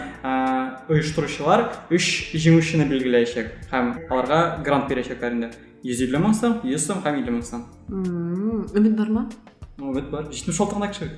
[0.90, 5.50] оештыручылар өч җиңүчене билгеләячәк һәм аларга грант бирәчәкләр инде.
[5.84, 7.66] 150 мең сум, 100 сум һәм 50 мең сум.
[7.90, 9.30] Мм, өмет бармы
[9.78, 10.24] Ну, бит бар.
[10.32, 11.12] 76 гына кеше.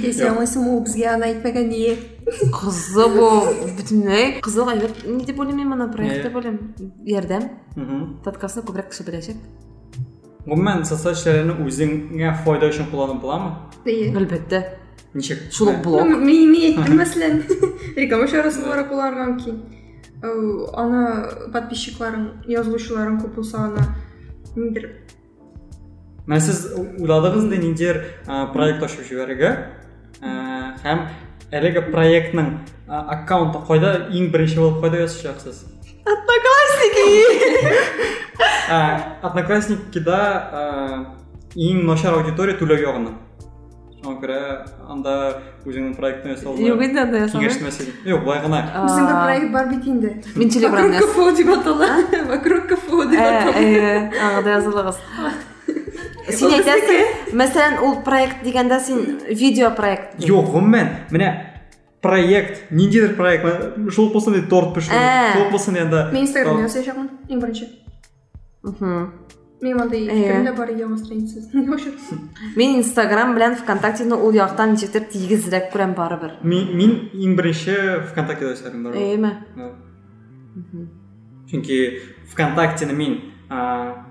[0.00, 1.96] десе оңайсың ул безгә аны әйтмәгән не
[2.54, 6.22] қызық ол бүтінләй қызық әлбәт не деп ойлаймын мен ана проект Иә.
[6.22, 8.22] деп ойлаймын ярдәм Мгм.
[8.24, 9.36] подкастны күбрәк кеше беләчәк
[10.46, 13.50] Гомумән социаль эшләрне үзеңә файда өчен кулланып буламы?
[13.84, 14.12] Дие.
[14.14, 14.62] әлбәттә
[15.14, 15.50] Ничек?
[15.50, 17.42] шул ук блог Мен мен әйттем мәсәлән
[17.96, 18.88] реклама чарасы барып
[19.44, 19.56] ки Ау,
[20.24, 21.04] аны
[21.52, 22.28] подписчикларың
[23.36, 23.84] булса аны
[24.56, 24.90] ниндер
[26.24, 29.50] Менә сез уйладыгыз инде ниндидер ә, проект ачып җибәрергә.
[30.24, 30.30] Ә,
[30.80, 31.02] Һәм
[31.52, 32.46] әлеге проектның
[32.88, 35.66] ә, аккаунты кайда иң беренче булып кайда язачаксыз?
[38.72, 38.80] Ә,
[39.28, 40.22] Одноклассники-да
[40.62, 40.64] ә,
[41.60, 43.12] иң начар аудитория түләү ягына.
[44.04, 45.14] Күрә анда
[45.64, 46.56] үзеңнең проектны ясау.
[46.60, 47.94] юк инде анда Киңәш ясамай мәсьәле.
[48.04, 48.60] Юк, былай гына.
[48.74, 50.12] Безнең бер проект бар бит инде.
[50.36, 51.88] Мин Телеграмда Вокруг КФУ дип атала.
[52.28, 53.56] Вокруг КФУ дип атала.
[53.56, 55.00] Э, аңа да язылыгыз
[56.34, 61.30] син әйтәсең мәсәлән ул проект дигәндә син видео проект Юк, гомумән, менә
[62.04, 63.44] проект, ниндидер проект,
[63.92, 65.32] шул булсын дип торт пешерү, Ә.
[65.36, 66.10] шул булсын янда.
[66.12, 67.68] Мен Инстаграмда ясаячакмын иң беренче.
[68.62, 69.12] Мгм.
[69.63, 70.13] Мен андай Иә.
[70.15, 71.51] фикерем дә бар яңа страницасы.
[71.73, 71.89] Ошо.
[72.55, 77.75] мен инстаграм белән вконтактены ул яктан ничектер тигезрәк күрәм барыбер Мин мин иң беренче
[78.11, 78.93] ВКонтакте ясарым бар.
[78.95, 79.71] эйме Да.
[81.51, 81.99] Чөнки
[82.31, 83.19] ВКонтактены мин
[83.49, 84.05] а,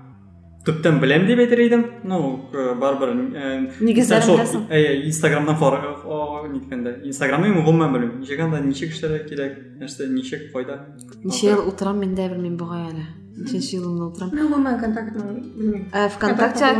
[0.67, 1.85] төптән беләм дип әйтер идем.
[2.03, 4.65] Ну, к- барыбер э, Нигезләрен шул, беләсең.
[4.69, 5.55] э, Инстаграмдан
[6.44, 6.94] фар ниткәндә.
[7.08, 8.20] Инстаграмны мин гомумән белмим.
[8.20, 10.80] Ничек анда ничек эшләргә кирәк, нәрсә ничек файда.
[11.24, 15.88] ничә ел утырам мен дә белмим бугай әле ничәнче елымда утырам Мен контактның белмим.
[15.92, 16.74] Ә, вконтакте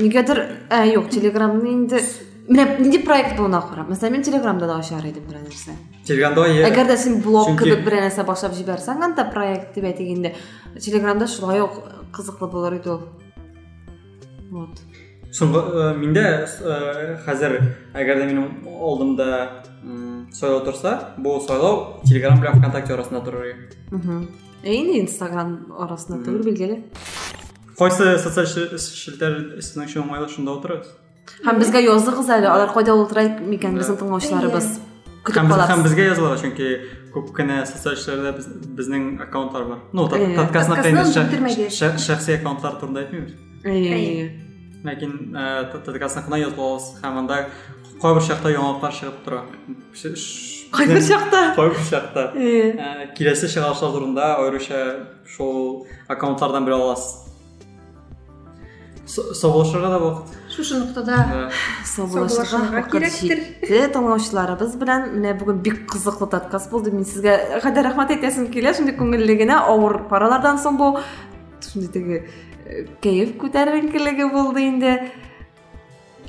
[0.00, 0.40] нигәдер
[0.70, 2.00] ә юк телеграмны инде
[2.48, 6.88] менә нинди проект булуына карап мәсәлән мен телеграмда да идем берәр нәрсә Телеграмда я әгәр
[6.88, 10.34] дә син блог кебек берәр нәрсә башлап җибәрсәң анда проект дип әйтгәндә
[10.80, 11.78] телеграмда шулай ук
[12.12, 13.00] кызыклы булыр иде ул
[14.50, 14.82] вот
[15.30, 17.52] Соңгы э, миндә э, хәзер
[17.94, 19.28] әгәр дә минем алдымда
[19.84, 23.54] м, сайлау торса, бу сайлау Telegram белән ВКонтакте арасында торыр.
[23.90, 24.26] мхм.
[24.64, 26.82] Ә инде инстаграм арасында түгел билгеле
[27.78, 28.46] Кайсы социаль
[29.56, 30.88] сезнең өчен уңайлы шунда утырыгыз?
[31.46, 34.66] һәм безгә языгыз әле алар кайда ултыра микән безнең тыңлаучыларыбыз
[35.24, 36.68] көтеп Һәм, без- һәм безгә язылалар, чөнки
[37.14, 38.34] күп кенә социаль
[38.76, 39.78] безнең аккаунтлар бар.
[39.92, 41.70] Ну, та- Э, подкастна подкастны кайда ша- битермәгән.
[41.70, 43.32] ша- шәхси аккаунтлар турында әйтмибез.
[44.84, 47.36] Э, та- подкастна гына язылабыз һәм анда
[48.00, 49.40] кайбір шақта яңалықтар шығып тұра
[50.72, 57.26] кайбір шакта кайбір шақта Э, Ә, келесі чыгарышлар турында айрыкча шул аккаунтлардан біле аласыз.
[59.06, 60.34] Со- соғылышырға да вакыт.
[60.54, 61.50] Шушы нуктада
[61.98, 63.38] вакыт керектир.
[63.60, 68.76] жетти тыңлаучуларыбыз менен мына бүгүн бик кызыклуу подкаст болду мен сизге кайда рахмат айтасым келет
[68.78, 71.00] ушундай көңүллүгүнө оор паралардан соң бул
[71.60, 72.28] ушундай тиги э,
[73.02, 74.92] кайф көтөрүңкилиги болду инде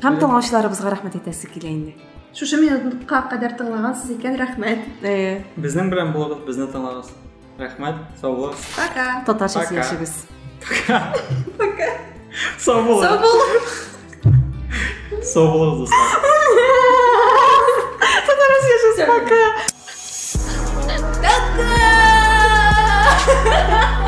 [0.02, 1.94] һәм тыңлаучуларыбызга рахмат айтасы килә инде
[2.34, 4.80] шушы минутка кадар тыңлагансыз экен рахмет.
[5.60, 7.12] Безнең белән булыгыз безне тыңлагыз.
[7.60, 9.08] Рәхмәт сау булыгыз пока.
[9.28, 9.70] Татарча Пока.
[9.70, 10.14] сөйләшегез
[12.58, 13.72] сау булыгыз сау болуңуз
[15.34, 16.08] сау булыгыз достар.
[18.32, 19.44] Татарча пока.
[23.62, 24.01] Пока!